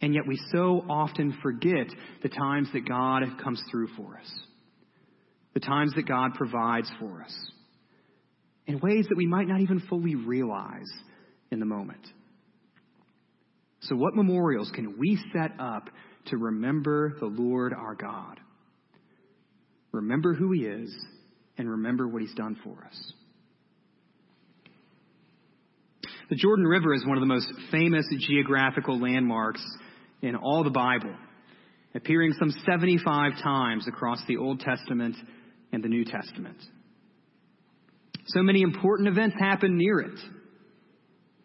And 0.02 0.14
yet 0.14 0.28
we 0.28 0.40
so 0.52 0.84
often 0.90 1.38
forget 1.42 1.88
the 2.22 2.30
times 2.30 2.70
that 2.74 2.88
God 2.88 3.24
comes 3.44 3.62
through 3.72 3.88
for 3.96 4.18
us, 4.18 4.32
the 5.54 5.60
times 5.60 5.94
that 5.96 6.08
God 6.08 6.34
provides 6.36 6.92
for 7.00 7.24
us 7.24 7.34
in 8.68 8.80
ways 8.80 9.06
that 9.10 9.18
we 9.18 9.26
might 9.26 9.48
not 9.48 9.62
even 9.62 9.82
fully 9.90 10.16
realize 10.16 10.92
in 11.52 11.60
the 11.60 11.66
moment. 11.66 12.06
So, 13.82 13.96
what 13.96 14.16
memorials 14.16 14.72
can 14.74 14.98
we 14.98 15.20
set 15.34 15.52
up 15.60 15.90
to 16.28 16.38
remember 16.38 17.16
the 17.20 17.26
Lord 17.26 17.74
our 17.74 17.96
God? 17.96 18.40
Remember 19.92 20.34
who 20.34 20.52
He 20.52 20.62
is 20.62 20.94
and 21.58 21.70
remember 21.70 22.08
what 22.08 22.22
He's 22.22 22.34
done 22.34 22.58
for 22.64 22.86
us. 22.86 23.14
The 26.30 26.36
Jordan 26.36 26.66
River 26.66 26.94
is 26.94 27.06
one 27.06 27.18
of 27.18 27.22
the 27.22 27.28
most 27.28 27.52
famous 27.72 28.06
geographical 28.28 29.00
landmarks 29.00 29.64
in 30.22 30.36
all 30.36 30.64
the 30.64 30.70
Bible, 30.70 31.14
appearing 31.94 32.34
some 32.40 32.50
75 32.66 33.34
times 33.44 33.88
across 33.88 34.20
the 34.28 34.38
Old 34.38 34.62
Testament 34.62 35.16
and 35.72 35.84
the 35.84 35.90
New 35.90 36.06
Testament. 36.06 36.58
So 38.28 38.42
many 38.42 38.62
important 38.62 39.10
events 39.10 39.36
happened 39.38 39.78
near 39.78 40.00
it. 40.00 40.20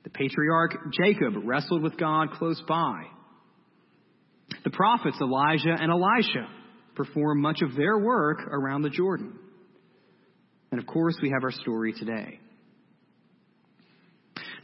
The 0.04 0.10
patriarch 0.10 0.76
Jacob 0.92 1.34
wrestled 1.44 1.82
with 1.82 1.98
God 1.98 2.30
close 2.32 2.62
by. 2.66 3.02
The 4.64 4.70
prophets 4.70 5.18
Elijah 5.20 5.76
and 5.78 5.90
Elisha 5.90 6.48
performed 6.94 7.42
much 7.42 7.62
of 7.62 7.76
their 7.76 7.98
work 7.98 8.38
around 8.50 8.82
the 8.82 8.90
Jordan. 8.90 9.38
And 10.70 10.80
of 10.80 10.86
course, 10.86 11.16
we 11.22 11.30
have 11.30 11.44
our 11.44 11.52
story 11.52 11.92
today. 11.92 12.40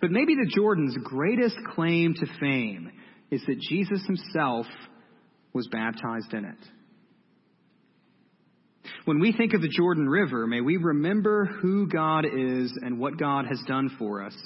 But 0.01 0.11
maybe 0.11 0.35
the 0.35 0.51
Jordan's 0.55 0.97
greatest 1.03 1.57
claim 1.75 2.15
to 2.15 2.27
fame 2.39 2.91
is 3.31 3.43
that 3.47 3.59
Jesus 3.61 4.05
himself 4.07 4.67
was 5.53 5.69
baptized 5.69 6.33
in 6.35 6.45
it. 6.45 6.59
When 9.07 9.21
we 9.21 9.33
think 9.33 9.55
of 9.55 9.63
the 9.63 9.69
Jordan 9.69 10.09
River, 10.09 10.47
may 10.47 10.61
we 10.61 10.77
remember 10.77 11.47
who 11.47 11.87
God 11.89 12.25
is 12.27 12.73
and 12.83 12.99
what 12.99 13.19
God 13.19 13.47
has 13.47 13.61
done 13.67 13.95
for 13.99 14.23
us 14.23 14.37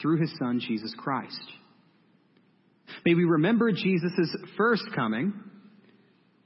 through 0.00 0.20
his 0.20 0.32
Son, 0.38 0.60
Jesus 0.60 0.94
Christ. 0.96 1.42
May 3.04 3.14
we 3.14 3.24
remember 3.24 3.72
Jesus' 3.72 4.34
first 4.56 4.84
coming, 4.94 5.32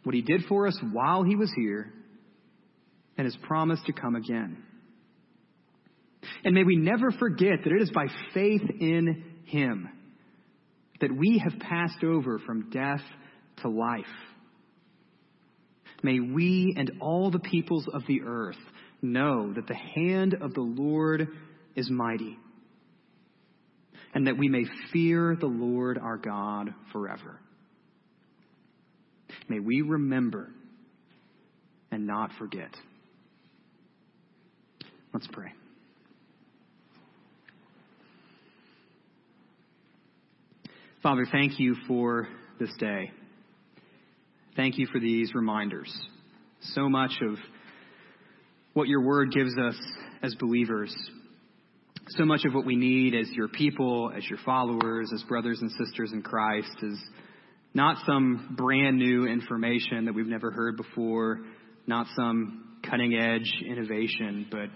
what 0.05 0.15
he 0.15 0.23
did 0.23 0.45
for 0.49 0.67
us 0.67 0.79
while 0.93 1.25
he 1.25 1.37
was 1.37 1.53
here, 1.57 1.93
and 3.17 3.25
his 3.25 3.37
promise 3.43 3.81
to 3.87 3.93
come 3.93 4.15
again. 4.15 4.63
And 6.45 6.55
may 6.55 6.65
we 6.65 6.77
never 6.77 7.11
forget 7.13 7.65
that 7.65 7.73
it 7.73 7.83
is 7.83 7.91
by 7.91 8.07
faith 8.35 8.63
in 8.81 9.25
Him 9.47 9.89
that 11.01 11.15
we 11.15 11.43
have 11.45 11.61
passed 11.61 12.03
over 12.03 12.39
from 12.41 12.71
death 12.71 13.03
to 13.63 13.69
life. 13.69 14.05
May 16.03 16.21
we 16.21 16.75
and 16.77 16.93
all 17.01 17.31
the 17.31 17.39
peoples 17.39 17.87
of 17.93 18.03
the 18.07 18.23
earth 18.23 18.57
know 19.03 19.53
that 19.53 19.67
the 19.67 19.75
hand 19.75 20.35
of 20.41 20.55
the 20.55 20.61
Lord 20.61 21.29
is 21.75 21.91
mighty, 21.91 22.39
and 24.15 24.27
that 24.27 24.39
we 24.39 24.49
may 24.49 24.65
fear 24.93 25.37
the 25.39 25.47
Lord 25.47 25.99
our 25.99 26.17
God 26.17 26.73
forever. 26.93 27.41
May 29.49 29.61
we 29.61 29.83
remember 29.83 30.51
and 31.91 32.07
not 32.07 32.31
forget. 32.39 32.71
Let's 35.17 35.29
pray. 35.33 35.51
Father, 41.03 41.25
thank 41.33 41.59
you 41.59 41.75
for 41.89 42.29
this 42.61 42.69
day. 42.79 43.13
Thank 44.57 44.77
you 44.77 44.87
for 44.93 45.01
these 45.01 45.35
reminders. 45.35 45.91
So 46.61 46.91
much 46.91 47.13
of 47.23 47.39
what 48.75 48.89
your 48.89 49.07
word 49.07 49.33
gives 49.33 49.57
us 49.57 49.77
as 50.23 50.35
believers, 50.35 50.95
so 52.09 52.27
much 52.27 52.45
of 52.45 52.53
what 52.53 52.67
we 52.67 52.77
need 52.77 53.15
as 53.15 53.31
your 53.31 53.49
people, 53.49 54.13
as 54.15 54.29
your 54.29 54.41
followers, 54.45 55.11
as 55.15 55.23
brothers 55.23 55.63
and 55.63 55.71
sisters 55.83 56.13
in 56.13 56.21
Christ 56.21 56.77
is 56.83 56.99
not 57.73 58.05
some 58.05 58.55
brand 58.55 58.99
new 58.99 59.25
information 59.27 60.05
that 60.05 60.15
we've 60.15 60.27
never 60.27 60.51
heard 60.51 60.77
before, 60.77 61.41
not 61.87 62.07
some 62.15 62.81
cutting 62.85 63.15
edge 63.15 63.51
innovation, 63.67 64.47
but 64.51 64.69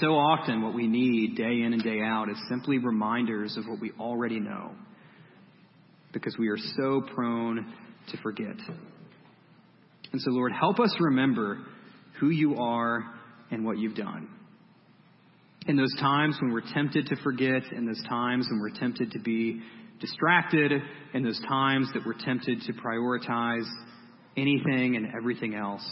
so 0.00 0.16
often 0.16 0.62
what 0.62 0.74
we 0.74 0.86
need 0.86 1.36
day 1.36 1.62
in 1.62 1.72
and 1.72 1.82
day 1.82 2.00
out 2.00 2.28
is 2.30 2.36
simply 2.48 2.78
reminders 2.78 3.56
of 3.56 3.66
what 3.66 3.80
we 3.80 3.92
already 3.98 4.40
know 4.40 4.72
because 6.12 6.36
we 6.38 6.48
are 6.48 6.58
so 6.76 7.02
prone 7.14 7.72
to 8.10 8.16
forget. 8.18 8.56
And 10.12 10.20
so, 10.20 10.30
Lord, 10.30 10.52
help 10.52 10.78
us 10.78 10.94
remember 11.00 11.58
who 12.20 12.30
you 12.30 12.56
are 12.56 13.04
and 13.50 13.64
what 13.64 13.78
you've 13.78 13.96
done. 13.96 14.28
In 15.66 15.76
those 15.76 15.94
times 15.98 16.38
when 16.40 16.52
we're 16.52 16.72
tempted 16.72 17.06
to 17.06 17.16
forget, 17.22 17.62
in 17.72 17.86
those 17.86 18.02
times 18.08 18.46
when 18.50 18.60
we're 18.60 18.78
tempted 18.78 19.10
to 19.12 19.18
be 19.18 19.60
distracted, 20.00 20.72
in 21.14 21.22
those 21.22 21.40
times 21.48 21.88
that 21.94 22.04
we're 22.06 22.18
tempted 22.18 22.60
to 22.62 22.72
prioritize 22.74 23.66
anything 24.36 24.96
and 24.96 25.08
everything 25.16 25.54
else, 25.54 25.84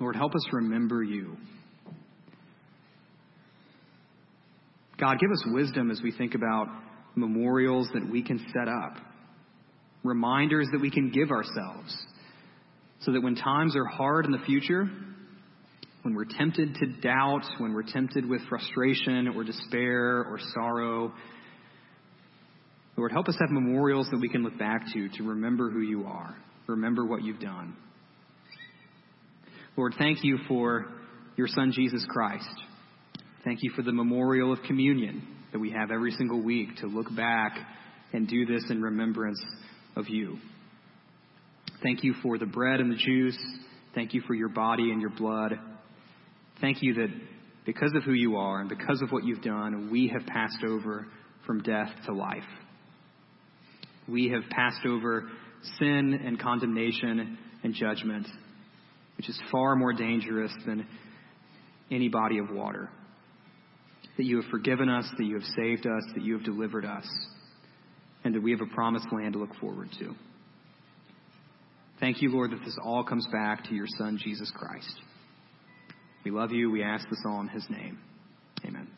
Lord, 0.00 0.16
help 0.16 0.34
us 0.34 0.46
remember 0.52 1.02
you. 1.02 1.36
God, 5.00 5.18
give 5.18 5.30
us 5.30 5.42
wisdom 5.46 5.90
as 5.90 6.02
we 6.02 6.12
think 6.12 6.34
about 6.34 6.68
memorials 7.16 7.88
that 7.94 8.08
we 8.08 8.22
can 8.22 8.38
set 8.52 8.68
up, 8.68 8.98
reminders 10.04 10.68
that 10.72 10.80
we 10.80 10.90
can 10.90 11.10
give 11.10 11.30
ourselves, 11.30 11.96
so 13.00 13.12
that 13.12 13.22
when 13.22 13.34
times 13.34 13.74
are 13.76 13.86
hard 13.86 14.26
in 14.26 14.32
the 14.32 14.38
future, 14.44 14.88
when 16.02 16.14
we're 16.14 16.26
tempted 16.26 16.74
to 16.74 16.86
doubt, 17.00 17.44
when 17.58 17.72
we're 17.72 17.82
tempted 17.82 18.28
with 18.28 18.42
frustration 18.48 19.28
or 19.28 19.42
despair 19.42 20.18
or 20.18 20.38
sorrow, 20.54 21.12
Lord, 22.96 23.12
help 23.12 23.28
us 23.28 23.36
have 23.40 23.50
memorials 23.50 24.08
that 24.10 24.18
we 24.20 24.28
can 24.28 24.42
look 24.42 24.58
back 24.58 24.82
to 24.92 25.08
to 25.08 25.22
remember 25.22 25.70
who 25.70 25.80
you 25.80 26.04
are, 26.04 26.36
remember 26.66 27.06
what 27.06 27.22
you've 27.22 27.40
done. 27.40 27.74
Lord, 29.76 29.94
thank 29.98 30.18
you 30.22 30.38
for 30.46 30.86
your 31.36 31.48
Son, 31.48 31.72
Jesus 31.74 32.04
Christ. 32.08 32.44
Thank 33.42 33.62
you 33.62 33.70
for 33.74 33.80
the 33.80 33.92
memorial 33.92 34.52
of 34.52 34.62
communion 34.64 35.26
that 35.52 35.58
we 35.58 35.70
have 35.70 35.90
every 35.90 36.10
single 36.12 36.42
week 36.42 36.76
to 36.76 36.86
look 36.86 37.06
back 37.16 37.56
and 38.12 38.28
do 38.28 38.44
this 38.44 38.64
in 38.68 38.82
remembrance 38.82 39.42
of 39.96 40.10
you. 40.10 40.36
Thank 41.82 42.04
you 42.04 42.14
for 42.22 42.36
the 42.36 42.44
bread 42.44 42.80
and 42.80 42.92
the 42.92 42.96
juice. 42.96 43.38
Thank 43.94 44.12
you 44.12 44.20
for 44.26 44.34
your 44.34 44.50
body 44.50 44.90
and 44.90 45.00
your 45.00 45.10
blood. 45.10 45.52
Thank 46.60 46.82
you 46.82 46.92
that 46.94 47.08
because 47.64 47.92
of 47.96 48.02
who 48.02 48.12
you 48.12 48.36
are 48.36 48.60
and 48.60 48.68
because 48.68 49.00
of 49.00 49.10
what 49.10 49.24
you've 49.24 49.42
done, 49.42 49.88
we 49.90 50.08
have 50.08 50.26
passed 50.26 50.62
over 50.62 51.06
from 51.46 51.62
death 51.62 51.88
to 52.06 52.12
life. 52.12 52.44
We 54.06 54.28
have 54.28 54.50
passed 54.50 54.84
over 54.84 55.30
sin 55.78 56.20
and 56.26 56.38
condemnation 56.38 57.38
and 57.62 57.72
judgment, 57.72 58.26
which 59.16 59.30
is 59.30 59.40
far 59.50 59.76
more 59.76 59.94
dangerous 59.94 60.52
than 60.66 60.86
any 61.90 62.08
body 62.10 62.36
of 62.36 62.50
water 62.50 62.90
that 64.20 64.26
you 64.26 64.42
have 64.42 64.50
forgiven 64.50 64.90
us, 64.90 65.06
that 65.16 65.24
you 65.24 65.32
have 65.32 65.44
saved 65.56 65.86
us, 65.86 66.02
that 66.14 66.22
you 66.22 66.34
have 66.34 66.44
delivered 66.44 66.84
us, 66.84 67.08
and 68.22 68.34
that 68.34 68.42
we 68.42 68.50
have 68.50 68.60
a 68.60 68.74
promised 68.74 69.06
land 69.10 69.32
to 69.32 69.38
look 69.38 69.54
forward 69.58 69.88
to. 69.98 70.14
Thank 72.00 72.20
you, 72.20 72.30
Lord, 72.30 72.50
that 72.50 72.62
this 72.62 72.76
all 72.84 73.02
comes 73.02 73.26
back 73.32 73.64
to 73.70 73.74
your 73.74 73.86
Son, 73.96 74.18
Jesus 74.22 74.52
Christ. 74.54 74.92
We 76.22 76.32
love 76.32 76.52
you. 76.52 76.70
We 76.70 76.82
ask 76.82 77.08
this 77.08 77.22
all 77.24 77.40
in 77.40 77.48
his 77.48 77.64
name. 77.70 77.98
Amen. 78.66 78.88